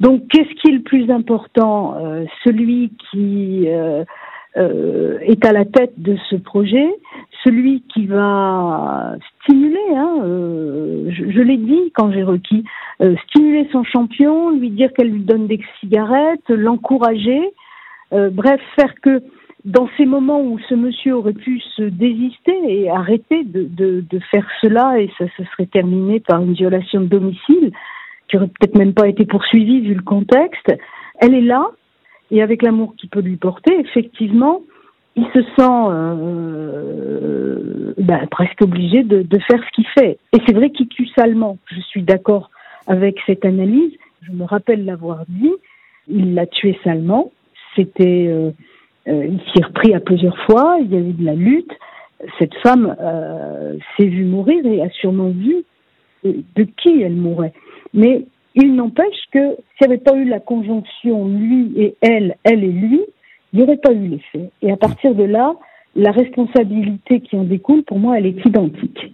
Donc, 0.00 0.26
qu'est-ce 0.28 0.52
qui 0.60 0.68
est 0.68 0.76
le 0.76 0.82
plus 0.82 1.10
important 1.10 1.96
euh, 1.96 2.24
Celui 2.44 2.92
qui 3.10 3.64
euh, 3.68 4.04
euh, 4.56 5.18
est 5.20 5.44
à 5.46 5.52
la 5.52 5.64
tête 5.64 5.94
de 5.96 6.16
ce 6.28 6.36
projet, 6.36 6.86
celui 7.42 7.82
qui 7.92 8.06
va 8.06 9.14
stimuler, 9.40 9.96
hein, 9.96 10.18
euh, 10.24 11.10
je, 11.10 11.40
l'ai 11.40 11.56
dit 11.56 11.90
quand 11.94 12.12
j'ai 12.12 12.22
requis, 12.22 12.62
euh, 13.00 13.16
stimuler 13.28 13.66
son 13.72 13.82
champion, 13.82 14.50
lui 14.50 14.68
dire 14.68 14.92
qu'elle 14.92 15.10
lui 15.10 15.22
donne 15.22 15.46
des 15.46 15.60
cigarettes, 15.80 16.48
l'encourager, 16.48 17.40
bref, 18.12 18.60
faire 18.76 18.92
que 19.00 19.22
dans 19.64 19.88
ces 19.96 20.04
moments 20.04 20.42
où 20.42 20.58
ce 20.68 20.74
monsieur 20.74 21.16
aurait 21.16 21.32
pu 21.32 21.60
se 21.76 21.82
désister 21.82 22.54
et 22.66 22.90
arrêter 22.90 23.44
de, 23.44 23.62
de, 23.62 24.04
de 24.08 24.18
faire 24.30 24.46
cela, 24.60 25.00
et 25.00 25.10
ça 25.16 25.24
se 25.38 25.44
serait 25.44 25.66
terminé 25.66 26.20
par 26.20 26.42
une 26.42 26.52
violation 26.52 27.00
de 27.00 27.06
domicile, 27.06 27.72
qui 28.28 28.36
aurait 28.36 28.48
peut-être 28.48 28.76
même 28.76 28.92
pas 28.92 29.08
été 29.08 29.24
poursuivie 29.24 29.80
vu 29.80 29.94
le 29.94 30.02
contexte, 30.02 30.74
elle 31.20 31.34
est 31.34 31.40
là, 31.40 31.70
et 32.32 32.42
avec 32.42 32.62
l'amour 32.62 32.94
qu'il 32.96 33.10
peut 33.10 33.20
lui 33.20 33.36
porter, 33.36 33.78
effectivement, 33.78 34.62
il 35.16 35.26
se 35.34 35.42
sent 35.42 35.90
euh, 35.90 37.92
ben, 37.98 38.26
presque 38.30 38.62
obligé 38.62 39.02
de, 39.02 39.38
faire 39.38 39.62
ce 39.62 39.70
qu'il 39.74 39.86
fait. 39.88 40.16
Et 40.32 40.38
c'est 40.46 40.54
vrai 40.54 40.70
qu'il 40.70 40.88
tue 40.88 41.08
salement. 41.08 41.58
Je 41.66 41.80
suis 41.82 42.00
d'accord 42.02 42.50
avec 42.86 43.18
cette 43.26 43.44
analyse. 43.44 43.92
Je 44.22 44.32
me 44.32 44.44
rappelle 44.44 44.86
l'avoir 44.86 45.24
dit. 45.28 45.52
Il 46.08 46.32
l'a 46.34 46.46
tué 46.46 46.78
salement. 46.82 47.30
C'était, 47.76 48.28
euh, 48.28 48.50
euh, 49.08 49.26
il 49.26 49.38
s'y 49.40 49.58
est 49.60 49.66
repris 49.66 49.94
à 49.94 50.00
plusieurs 50.00 50.38
fois. 50.46 50.78
Il 50.80 50.90
y 50.90 50.96
a 50.96 51.00
eu 51.00 51.12
de 51.12 51.26
la 51.26 51.34
lutte. 51.34 51.72
Cette 52.38 52.54
femme 52.62 52.96
s'est 53.96 54.06
vue 54.06 54.24
mourir 54.24 54.64
et 54.64 54.80
a 54.80 54.88
sûrement 54.90 55.30
vu 55.30 55.64
de 56.24 56.62
qui 56.62 57.02
elle 57.02 57.16
mourait. 57.16 57.52
Mais 57.94 58.26
il 58.54 58.74
n'empêche 58.74 59.16
que 59.32 59.56
s'il 59.78 59.88
n'y 59.88 59.94
avait 59.94 60.02
pas 60.02 60.14
eu 60.14 60.24
la 60.24 60.40
conjonction 60.40 61.28
lui 61.28 61.72
et 61.76 61.96
elle, 62.00 62.36
elle 62.44 62.64
et 62.64 62.72
lui, 62.72 63.00
il 63.52 63.58
n'y 63.58 63.62
aurait 63.62 63.78
pas 63.78 63.92
eu 63.92 64.08
l'effet. 64.08 64.50
Et 64.62 64.70
à 64.72 64.76
partir 64.76 65.14
de 65.14 65.24
là, 65.24 65.54
la 65.94 66.10
responsabilité 66.10 67.20
qui 67.20 67.36
en 67.36 67.44
découle, 67.44 67.82
pour 67.84 67.98
moi, 67.98 68.18
elle 68.18 68.26
est 68.26 68.44
identique. 68.44 69.12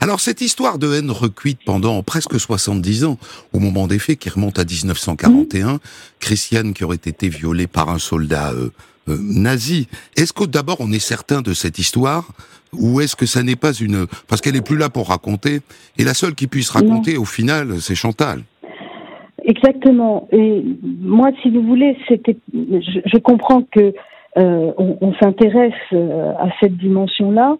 Alors 0.00 0.20
cette 0.20 0.40
histoire 0.40 0.78
de 0.78 0.94
haine 0.94 1.10
recuite 1.10 1.58
pendant 1.64 2.02
presque 2.02 2.38
70 2.38 3.04
ans, 3.04 3.18
au 3.52 3.58
moment 3.58 3.86
des 3.86 3.98
faits 3.98 4.18
qui 4.18 4.30
remonte 4.30 4.58
à 4.58 4.64
1941, 4.64 5.78
Christiane 6.20 6.72
qui 6.72 6.84
aurait 6.84 6.96
été 6.96 7.28
violée 7.28 7.66
par 7.66 7.90
un 7.90 7.98
soldat 7.98 8.52
euh, 8.52 8.70
euh, 9.08 9.18
nazi, 9.20 9.88
est-ce 10.16 10.32
que 10.32 10.44
d'abord 10.44 10.78
on 10.80 10.90
est 10.92 10.98
certain 10.98 11.42
de 11.42 11.52
cette 11.52 11.78
histoire 11.78 12.30
ou 12.72 13.00
est-ce 13.00 13.16
que 13.16 13.26
ça 13.26 13.42
n'est 13.42 13.56
pas 13.56 13.72
une... 13.72 14.06
Parce 14.26 14.40
qu'elle 14.40 14.56
est 14.56 14.62
plus 14.62 14.76
là 14.76 14.90
pour 14.90 15.08
raconter, 15.08 15.60
et 15.96 16.04
la 16.04 16.12
seule 16.12 16.34
qui 16.34 16.46
puisse 16.46 16.68
raconter 16.68 17.16
au 17.16 17.24
final, 17.24 17.80
c'est 17.80 17.94
Chantal. 17.94 18.44
Exactement. 19.48 20.28
Et 20.30 20.62
moi, 20.82 21.30
si 21.40 21.48
vous 21.48 21.62
voulez, 21.62 21.96
c'était, 22.06 22.36
je, 22.52 23.18
comprends 23.18 23.62
que 23.62 23.94
euh, 24.36 24.72
on, 24.76 25.14
s'intéresse 25.14 25.72
euh, 25.94 26.34
à 26.38 26.50
cette 26.60 26.76
dimension-là 26.76 27.56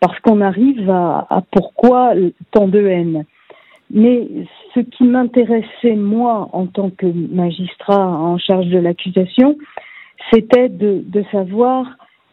parce 0.00 0.18
qu'on 0.20 0.40
arrive 0.40 0.90
à, 0.90 1.28
à, 1.30 1.42
pourquoi 1.52 2.14
tant 2.50 2.66
de 2.66 2.84
haine. 2.84 3.24
Mais 3.92 4.26
ce 4.74 4.80
qui 4.80 5.04
m'intéressait 5.04 5.94
moi 5.94 6.48
en 6.52 6.66
tant 6.66 6.90
que 6.90 7.06
magistrat 7.06 8.08
en 8.08 8.36
charge 8.36 8.66
de 8.66 8.78
l'accusation, 8.78 9.56
c'était 10.32 10.68
de, 10.68 11.04
de 11.06 11.24
savoir 11.30 11.86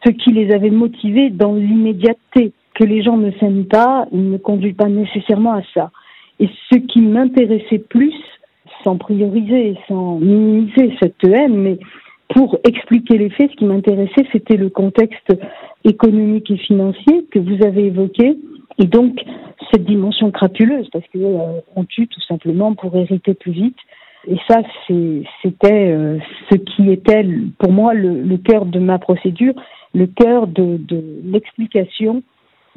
ce 0.04 0.10
qui 0.10 0.32
les 0.32 0.52
avait 0.52 0.70
motivés 0.70 1.30
dans 1.30 1.54
l'immédiateté, 1.54 2.52
que 2.74 2.82
les 2.82 3.04
gens 3.04 3.16
ne 3.16 3.30
s'aiment 3.38 3.66
pas, 3.66 4.06
ils 4.10 4.28
ne 4.28 4.38
conduisent 4.38 4.76
pas 4.76 4.88
nécessairement 4.88 5.52
à 5.52 5.62
ça. 5.72 5.92
Et 6.40 6.48
ce 6.72 6.78
qui 6.78 7.00
m'intéressait 7.00 7.78
plus, 7.78 8.14
sans 8.88 8.96
prioriser, 8.96 9.76
sans 9.86 10.18
minimiser 10.18 10.94
cette 10.98 11.22
haine, 11.24 11.56
mais 11.56 11.78
pour 12.34 12.58
expliquer 12.64 13.18
les 13.18 13.28
faits, 13.28 13.50
ce 13.50 13.56
qui 13.56 13.66
m'intéressait, 13.66 14.26
c'était 14.32 14.56
le 14.56 14.70
contexte 14.70 15.30
économique 15.84 16.50
et 16.50 16.56
financier 16.56 17.26
que 17.30 17.38
vous 17.38 17.62
avez 17.66 17.86
évoqué, 17.86 18.38
et 18.78 18.84
donc 18.86 19.20
cette 19.70 19.84
dimension 19.84 20.30
crapuleuse, 20.30 20.88
parce 20.90 21.04
que 21.08 21.18
euh, 21.18 21.60
on 21.76 21.84
tue 21.84 22.06
tout 22.06 22.20
simplement 22.22 22.74
pour 22.74 22.96
hériter 22.96 23.34
plus 23.34 23.52
vite. 23.52 23.76
Et 24.26 24.36
ça, 24.48 24.62
c'était 24.88 25.92
euh, 25.92 26.18
ce 26.50 26.56
qui 26.56 26.90
était 26.90 27.26
pour 27.58 27.70
moi 27.70 27.92
le, 27.92 28.36
cœur 28.38 28.64
de 28.64 28.78
ma 28.78 28.98
procédure, 28.98 29.54
le 29.94 30.06
cœur 30.06 30.46
de, 30.46 30.78
de 30.78 31.02
l'explication 31.24 32.22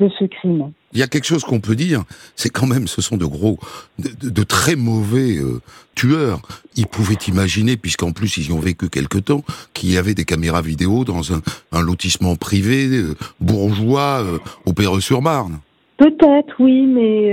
de 0.01 0.09
ce 0.19 0.25
crime. 0.25 0.71
Il 0.93 0.99
y 0.99 1.03
a 1.03 1.07
quelque 1.07 1.25
chose 1.25 1.43
qu'on 1.43 1.59
peut 1.59 1.75
dire, 1.75 2.03
c'est 2.35 2.49
quand 2.49 2.67
même, 2.67 2.87
ce 2.87 3.01
sont 3.01 3.17
de 3.17 3.25
gros, 3.25 3.57
de, 3.99 4.43
très 4.43 4.75
mauvais 4.75 5.37
euh, 5.37 5.61
tueurs. 5.95 6.41
Ils 6.75 6.87
pouvaient 6.87 7.21
imaginer, 7.27 7.77
puisqu'en 7.77 8.11
plus 8.11 8.37
ils 8.37 8.49
y 8.49 8.51
ont 8.51 8.59
vécu 8.59 8.89
quelque 8.89 9.19
temps, 9.19 9.43
qu'il 9.73 9.91
y 9.93 9.97
avait 9.97 10.13
des 10.13 10.25
caméras 10.25 10.61
vidéo 10.61 11.05
dans 11.05 11.31
un, 11.33 11.81
lotissement 11.81 12.35
privé 12.35 12.87
euh, 12.87 13.15
bourgeois 13.39 14.23
euh, 14.23 14.37
au 14.65 14.73
Perreux-sur-Marne. 14.73 15.59
Peut-être, 15.97 16.55
oui, 16.59 16.87
mais 16.87 17.31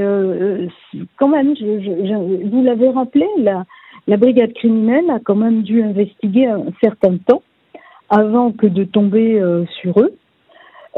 quand 1.16 1.28
même, 1.28 1.56
je, 1.56 2.48
vous 2.50 2.62
l'avez 2.62 2.90
rappelé, 2.90 3.24
la, 3.38 3.64
la 4.06 4.18
brigade 4.18 4.52
criminelle 4.52 5.08
a 5.10 5.20
quand 5.24 5.36
même 5.36 5.62
dû 5.62 5.82
investiguer 5.82 6.46
un 6.48 6.66
certain 6.82 7.16
temps 7.16 7.42
avant 8.10 8.52
que 8.52 8.66
de 8.66 8.84
tomber 8.84 9.40
sur 9.80 9.98
eux. 10.00 10.12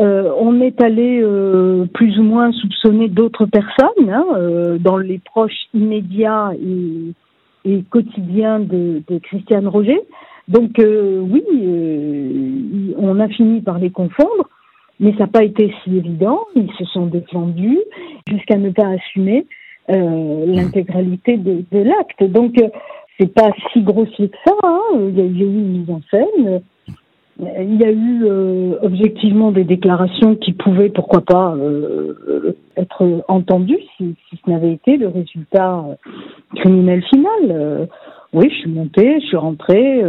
Euh, 0.00 0.32
on 0.38 0.62
est 0.62 0.80
allé 0.80 1.20
euh, 1.22 1.84
plus 1.92 2.18
ou 2.18 2.22
moins 2.22 2.52
soupçonner 2.52 3.08
d'autres 3.08 3.44
personnes 3.44 4.08
hein, 4.08 4.24
euh, 4.34 4.78
dans 4.78 4.96
les 4.96 5.18
proches 5.18 5.68
immédiats 5.74 6.52
et, 6.54 7.82
quotidiens 7.90 8.60
de, 8.60 9.02
Christiane 9.22 9.68
Roger. 9.68 10.00
Donc 10.48 10.70
oui, 10.78 11.44
on 12.96 13.20
a 13.20 13.28
fini 13.28 13.60
par 13.60 13.78
les 13.78 13.90
confondre, 13.90 14.48
mais 14.98 15.12
ça 15.12 15.20
n'a 15.20 15.26
pas 15.26 15.44
été 15.44 15.72
si 15.84 15.96
évident. 15.96 16.40
Ils 16.56 16.72
se 16.78 16.84
sont 16.86 17.06
défendus 17.06 17.78
jusqu'à 18.26 18.56
ne 18.56 18.70
pas 18.70 18.88
assumer 18.88 19.46
l'intégralité 19.88 21.36
de, 21.36 21.78
l'acte. 21.78 22.24
Donc 22.24 22.54
c'est 23.18 23.32
pas 23.32 23.50
si 23.72 23.82
grossier 23.82 24.30
que 24.30 24.38
ça. 24.44 24.54
Hein. 24.64 24.80
Il 24.94 25.18
y 25.18 25.20
a 25.20 25.24
eu 25.24 25.44
une 25.44 25.80
mise 25.80 25.90
en 25.90 26.00
scène 26.10 26.62
il 27.40 27.80
y 27.80 27.84
a 27.84 27.90
eu 27.90 28.24
euh, 28.24 28.76
objectivement 28.82 29.52
des 29.52 29.64
déclarations 29.64 30.36
qui 30.36 30.52
pouvaient, 30.52 30.90
pourquoi 30.90 31.22
pas, 31.22 31.54
euh, 31.54 32.56
être 32.76 33.24
entendues 33.28 33.80
si, 33.96 34.14
ce 34.30 34.50
n'avait 34.50 34.72
été 34.72 34.96
le 34.96 35.08
résultat 35.08 35.78
euh, 35.78 35.94
criminel 36.56 37.02
final. 37.04 37.88
oui, 38.32 38.48
je 38.50 38.54
suis 38.56 38.70
montée, 38.70 39.20
je 39.20 39.26
suis 39.26 39.36
rentrée, 39.36 40.02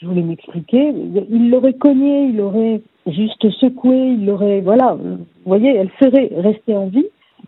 je 0.00 0.06
voulais 0.06 0.22
m'expliquer. 0.22 0.92
Il 1.30 1.50
l'aurait 1.50 1.74
cogné, 1.74 2.28
il 2.28 2.36
l'aurait 2.36 2.80
juste 3.06 3.48
secoué, 3.60 4.14
il 4.18 4.26
l'aurait, 4.26 4.60
voilà, 4.60 4.94
vous 4.94 5.26
voyez, 5.44 5.74
elle 5.76 5.90
serait 6.00 6.30
restée 6.36 6.76
en 6.76 6.86
vie. 6.86 7.06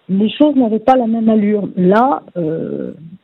Les 0.08 0.30
choses 0.30 0.56
n'avaient 0.56 0.80
pas 0.80 0.96
la 0.96 1.06
même 1.06 1.28
allure. 1.28 1.68
Là, 1.76 2.22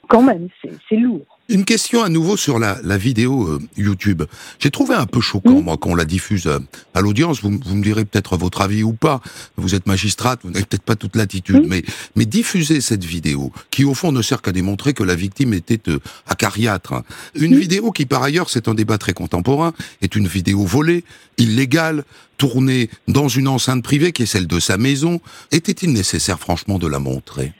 quand 0.08 0.22
même, 0.22 0.48
c'est 0.88 0.96
lourd. 0.96 1.29
Une 1.50 1.64
question 1.64 2.04
à 2.04 2.08
nouveau 2.08 2.36
sur 2.36 2.60
la, 2.60 2.78
la 2.84 2.96
vidéo 2.96 3.42
euh, 3.48 3.58
YouTube. 3.76 4.22
J'ai 4.60 4.70
trouvé 4.70 4.94
un 4.94 5.06
peu 5.06 5.20
choquant, 5.20 5.60
moi, 5.60 5.76
qu'on 5.76 5.96
la 5.96 6.04
diffuse 6.04 6.46
euh, 6.46 6.60
à 6.94 7.00
l'audience. 7.00 7.42
Vous, 7.42 7.50
vous, 7.50 7.74
me 7.74 7.82
direz 7.82 8.04
peut-être 8.04 8.36
votre 8.36 8.60
avis 8.60 8.84
ou 8.84 8.92
pas. 8.92 9.20
Vous 9.56 9.74
êtes 9.74 9.86
magistrate, 9.86 10.38
vous 10.44 10.52
n'avez 10.52 10.64
peut-être 10.64 10.84
pas 10.84 10.94
toute 10.94 11.16
l'attitude, 11.16 11.64
mais, 11.66 11.82
mais 12.14 12.24
diffuser 12.24 12.80
cette 12.80 13.04
vidéo, 13.04 13.50
qui 13.72 13.84
au 13.84 13.94
fond 13.94 14.12
ne 14.12 14.22
sert 14.22 14.42
qu'à 14.42 14.52
démontrer 14.52 14.94
que 14.94 15.02
la 15.02 15.16
victime 15.16 15.52
était 15.52 15.90
euh, 15.90 15.98
acariâtre. 16.28 16.92
Hein. 16.92 17.02
Une 17.34 17.58
vidéo 17.58 17.90
qui, 17.90 18.06
par 18.06 18.22
ailleurs, 18.22 18.48
c'est 18.48 18.68
un 18.68 18.74
débat 18.74 18.98
très 18.98 19.12
contemporain, 19.12 19.74
est 20.02 20.14
une 20.14 20.28
vidéo 20.28 20.64
volée, 20.64 21.02
illégale, 21.36 22.04
tournée 22.38 22.90
dans 23.08 23.26
une 23.26 23.48
enceinte 23.48 23.82
privée 23.82 24.12
qui 24.12 24.22
est 24.22 24.26
celle 24.26 24.46
de 24.46 24.60
sa 24.60 24.76
maison. 24.76 25.20
Était-il 25.50 25.92
nécessaire, 25.92 26.38
franchement, 26.38 26.78
de 26.78 26.86
la 26.86 27.00
montrer? 27.00 27.52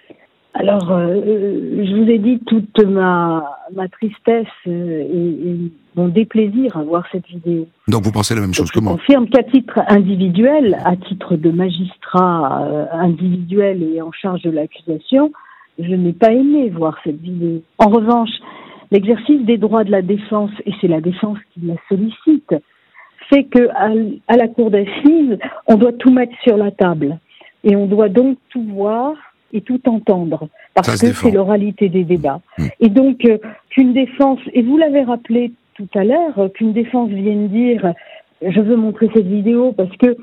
Alors, 0.60 0.92
euh, 0.92 1.22
je 1.24 1.96
vous 1.96 2.10
ai 2.10 2.18
dit 2.18 2.38
toute 2.40 2.84
ma, 2.84 3.42
ma 3.72 3.88
tristesse 3.88 4.46
euh, 4.66 5.00
et, 5.00 5.56
mon 5.96 6.08
déplaisir 6.08 6.76
à 6.76 6.82
voir 6.82 7.04
cette 7.10 7.26
vidéo. 7.26 7.66
Donc 7.88 8.02
vous 8.02 8.12
pensez 8.12 8.34
la 8.34 8.42
même 8.42 8.52
chose 8.52 8.70
que 8.70 8.78
moi 8.78 8.92
Je 8.92 8.98
confirme 8.98 9.28
qu'à 9.30 9.42
titre 9.42 9.80
individuel, 9.88 10.76
à 10.84 10.96
titre 10.96 11.36
de 11.36 11.50
magistrat 11.50 12.62
euh, 12.62 12.84
individuel 12.92 13.82
et 13.82 14.02
en 14.02 14.12
charge 14.12 14.42
de 14.42 14.50
l'accusation, 14.50 15.32
je 15.78 15.94
n'ai 15.94 16.12
pas 16.12 16.30
aimé 16.30 16.68
voir 16.68 16.98
cette 17.04 17.20
vidéo. 17.22 17.62
En 17.78 17.88
revanche, 17.88 18.30
l'exercice 18.90 19.42
des 19.46 19.56
droits 19.56 19.84
de 19.84 19.90
la 19.90 20.02
défense, 20.02 20.52
et 20.66 20.72
c'est 20.82 20.88
la 20.88 21.00
défense 21.00 21.38
qui 21.54 21.60
la 21.62 21.76
sollicite, 21.88 22.54
fait 23.30 23.44
que 23.44 23.70
à, 23.70 23.88
à 24.28 24.36
la 24.36 24.46
cour 24.46 24.70
d'assises, 24.70 25.38
on 25.66 25.76
doit 25.76 25.94
tout 25.94 26.12
mettre 26.12 26.34
sur 26.44 26.58
la 26.58 26.70
table. 26.70 27.18
Et 27.64 27.76
on 27.76 27.86
doit 27.86 28.10
donc 28.10 28.36
tout 28.50 28.62
voir 28.62 29.14
et 29.52 29.60
tout 29.60 29.80
entendre, 29.88 30.48
parce 30.74 31.00
que 31.00 31.12
c'est 31.12 31.30
l'oralité 31.30 31.88
des 31.88 32.04
débats. 32.04 32.40
Hmm. 32.58 32.66
Et 32.80 32.88
donc, 32.88 33.24
euh, 33.24 33.38
qu'une 33.70 33.92
défense, 33.92 34.38
et 34.52 34.62
vous 34.62 34.76
l'avez 34.76 35.02
rappelé 35.02 35.52
tout 35.74 35.88
à 35.94 36.04
l'heure, 36.04 36.38
euh, 36.38 36.48
qu'une 36.48 36.72
défense 36.72 37.10
vienne 37.10 37.48
dire, 37.48 37.94
je 38.42 38.60
veux 38.60 38.76
montrer 38.76 39.10
cette 39.14 39.26
vidéo 39.26 39.72
parce 39.72 39.94
que, 39.96 40.16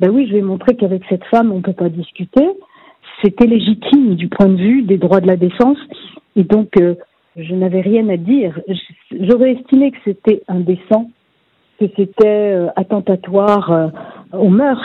ben 0.00 0.10
oui, 0.10 0.26
je 0.28 0.34
vais 0.34 0.42
montrer 0.42 0.76
qu'avec 0.76 1.02
cette 1.08 1.24
femme, 1.24 1.52
on 1.52 1.56
ne 1.56 1.62
peut 1.62 1.72
pas 1.72 1.88
discuter, 1.88 2.48
c'était 3.22 3.46
légitime 3.46 4.16
du 4.16 4.28
point 4.28 4.48
de 4.48 4.56
vue 4.56 4.82
des 4.82 4.98
droits 4.98 5.20
de 5.20 5.28
la 5.28 5.36
défense, 5.36 5.78
et 6.36 6.44
donc, 6.44 6.70
euh, 6.80 6.94
je 7.36 7.54
n'avais 7.54 7.80
rien 7.80 8.08
à 8.08 8.16
dire. 8.16 8.60
J'aurais 9.10 9.52
estimé 9.52 9.90
que 9.90 9.98
c'était 10.04 10.42
indécent, 10.48 11.10
que 11.80 11.86
c'était 11.96 12.66
attentatoire 12.76 13.90
aux 14.34 14.50
mœurs 14.50 14.84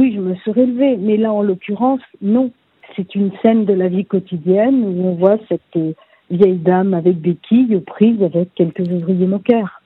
oui, 0.00 0.14
je 0.14 0.20
me 0.20 0.34
serais 0.44 0.64
levée. 0.66 0.96
Mais 0.96 1.16
là, 1.16 1.32
en 1.32 1.42
l'occurrence, 1.42 2.00
non. 2.22 2.50
C'est 2.96 3.14
une 3.14 3.30
scène 3.42 3.66
de 3.66 3.74
la 3.74 3.88
vie 3.88 4.04
quotidienne 4.04 4.82
où 4.82 5.06
on 5.06 5.14
voit 5.14 5.36
cette 5.48 5.60
euh, 5.76 5.92
vieille 6.30 6.58
dame 6.58 6.94
avec 6.94 7.20
des 7.20 7.36
quilles 7.36 7.76
aux 7.76 7.80
prises 7.80 8.22
avec 8.22 8.52
quelques 8.54 8.80
ouvriers 8.80 9.26
moqueurs. 9.26 9.82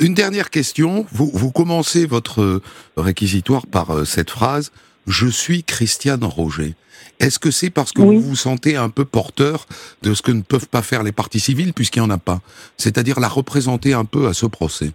Une 0.00 0.14
dernière 0.14 0.50
question. 0.50 1.06
Vous, 1.12 1.30
vous 1.32 1.52
commencez 1.52 2.06
votre 2.06 2.40
euh, 2.40 2.62
réquisitoire 2.96 3.66
par 3.66 3.90
euh, 3.90 4.04
cette 4.04 4.30
phrase 4.30 4.72
Je 5.06 5.28
suis 5.28 5.62
Christiane 5.62 6.24
Roger. 6.24 6.74
Est-ce 7.20 7.38
que 7.38 7.50
c'est 7.50 7.70
parce 7.70 7.92
que 7.92 8.02
vous 8.02 8.20
vous 8.20 8.36
sentez 8.36 8.76
un 8.76 8.88
peu 8.88 9.04
porteur 9.04 9.66
de 10.02 10.14
ce 10.14 10.22
que 10.22 10.32
ne 10.32 10.42
peuvent 10.42 10.68
pas 10.68 10.82
faire 10.82 11.02
les 11.02 11.12
parties 11.12 11.40
civiles 11.40 11.72
puisqu'il 11.72 12.00
n'y 12.00 12.06
en 12.06 12.10
a 12.10 12.18
pas? 12.18 12.40
C'est-à-dire 12.76 13.20
la 13.20 13.28
représenter 13.28 13.92
un 13.92 14.04
peu 14.04 14.26
à 14.26 14.32
ce 14.32 14.46
procès? 14.46 14.92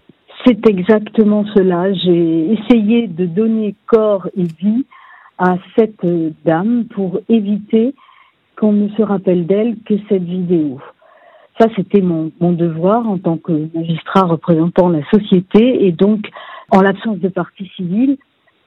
C'est 0.47 0.65
exactement 0.67 1.43
cela. 1.53 1.91
J'ai 1.93 2.53
essayé 2.53 3.07
de 3.07 3.25
donner 3.25 3.75
corps 3.85 4.29
et 4.37 4.43
vie 4.43 4.85
à 5.37 5.57
cette 5.77 6.05
dame 6.45 6.85
pour 6.85 7.19
éviter 7.27 7.93
qu'on 8.57 8.71
ne 8.71 8.87
se 8.89 9.01
rappelle 9.01 9.45
d'elle 9.45 9.75
que 9.85 9.95
cette 10.07 10.23
vidéo. 10.23 10.79
Ça, 11.59 11.67
c'était 11.75 12.01
mon, 12.01 12.31
devoir 12.39 13.09
en 13.09 13.17
tant 13.17 13.37
que 13.37 13.67
magistrat 13.75 14.23
représentant 14.23 14.89
la 14.89 15.03
société 15.09 15.85
et 15.85 15.91
donc, 15.91 16.27
en 16.71 16.81
l'absence 16.81 17.17
de 17.19 17.29
partie 17.29 17.69
civile, 17.75 18.17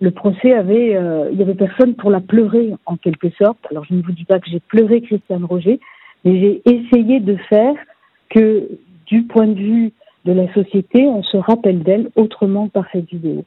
le 0.00 0.10
procès 0.10 0.52
avait, 0.52 0.96
euh, 0.96 1.30
il 1.32 1.38
y 1.38 1.42
avait 1.42 1.54
personne 1.54 1.94
pour 1.94 2.10
la 2.10 2.20
pleurer 2.20 2.74
en 2.86 2.96
quelque 2.96 3.30
sorte. 3.30 3.58
Alors, 3.70 3.84
je 3.84 3.94
ne 3.94 4.02
vous 4.02 4.12
dis 4.12 4.24
pas 4.24 4.38
que 4.38 4.50
j'ai 4.50 4.60
pleuré 4.60 5.00
Christiane 5.02 5.44
Roger, 5.44 5.80
mais 6.24 6.40
j'ai 6.40 6.62
essayé 6.66 7.20
de 7.20 7.36
faire 7.48 7.74
que, 8.28 8.68
du 9.06 9.22
point 9.22 9.46
de 9.46 9.58
vue 9.58 9.92
de 10.24 10.32
la 10.32 10.52
société, 10.52 11.06
on 11.06 11.22
se 11.22 11.36
rappelle 11.36 11.82
d'elle 11.82 12.10
autrement 12.16 12.68
par 12.68 12.84
cette 12.92 13.08
vidéo. 13.10 13.44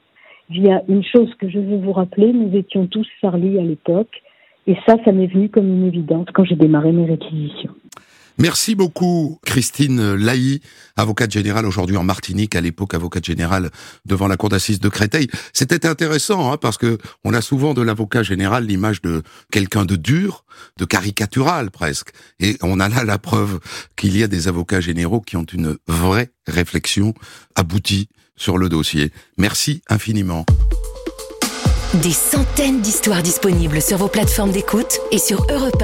Il 0.50 0.64
y 0.64 0.72
a 0.72 0.84
une 0.88 1.04
chose 1.04 1.34
que 1.36 1.50
je 1.50 1.60
veux 1.60 1.78
vous 1.78 1.94
rappeler, 1.94 2.34
nous 2.34 2.56
étions 2.56 2.88
tous 2.88 3.08
Charlie 3.22 3.60
à 3.60 3.64
l'époque, 3.64 4.22
et 4.68 4.76
ça, 4.88 4.96
ça 5.04 5.12
m'est 5.12 5.28
venu 5.28 5.50
comme 5.50 5.68
une 5.68 5.88
évidence 5.88 6.28
quand 6.34 6.46
j'ai 6.46 6.56
démarré 6.56 6.92
mes 6.92 7.06
réquisitions. 7.06 7.72
Merci 8.38 8.74
beaucoup, 8.74 9.40
Christine 9.46 10.16
Laï, 10.16 10.60
avocate 10.96 11.32
générale 11.32 11.66
aujourd'hui 11.66 11.98
en 11.98 12.04
Martinique, 12.04 12.56
à 12.56 12.62
l'époque 12.62 12.94
avocate 12.94 13.26
générale 13.26 13.70
devant 14.06 14.28
la 14.28 14.38
cour 14.38 14.50
d'assises 14.50 14.80
de 14.80 14.90
Créteil. 14.90 15.28
C'était 15.54 15.86
intéressant, 15.86 16.52
hein, 16.52 16.58
parce 16.58 16.78
que 16.78 16.98
on 17.24 17.34
a 17.34 17.42
souvent 17.42 17.74
de 17.74 17.82
l'avocat 17.82 18.24
général 18.24 18.66
l'image 18.66 19.02
de 19.02 19.22
quelqu'un 19.52 19.86
de 19.86 19.96
dur, 19.96 20.46
de 20.78 20.86
caricatural 20.86 21.70
presque. 21.70 22.10
Et 22.40 22.58
on 22.62 22.80
a 22.80 22.90
là 22.90 23.04
la 23.04 23.20
preuve 23.20 23.60
qu'il 23.96 24.18
y 24.18 24.24
a 24.24 24.28
des 24.28 24.48
avocats 24.48 24.82
généraux 24.82 25.22
qui 25.22 25.38
ont 25.38 25.44
une 25.44 25.78
vraie 25.88 26.32
réflexion 26.48 27.14
aboutie 27.56 28.10
sur 28.36 28.58
le 28.58 28.68
dossier. 28.68 29.12
Merci 29.38 29.82
infiniment. 29.90 30.46
Des 32.02 32.12
centaines 32.12 32.82
d'histoires 32.82 33.22
disponibles 33.22 33.80
sur 33.80 33.98
vos 33.98 34.08
plateformes 34.08 34.52
d'écoute 34.52 35.00
et 35.12 35.20
sur 35.20 35.46
europe 35.52 35.84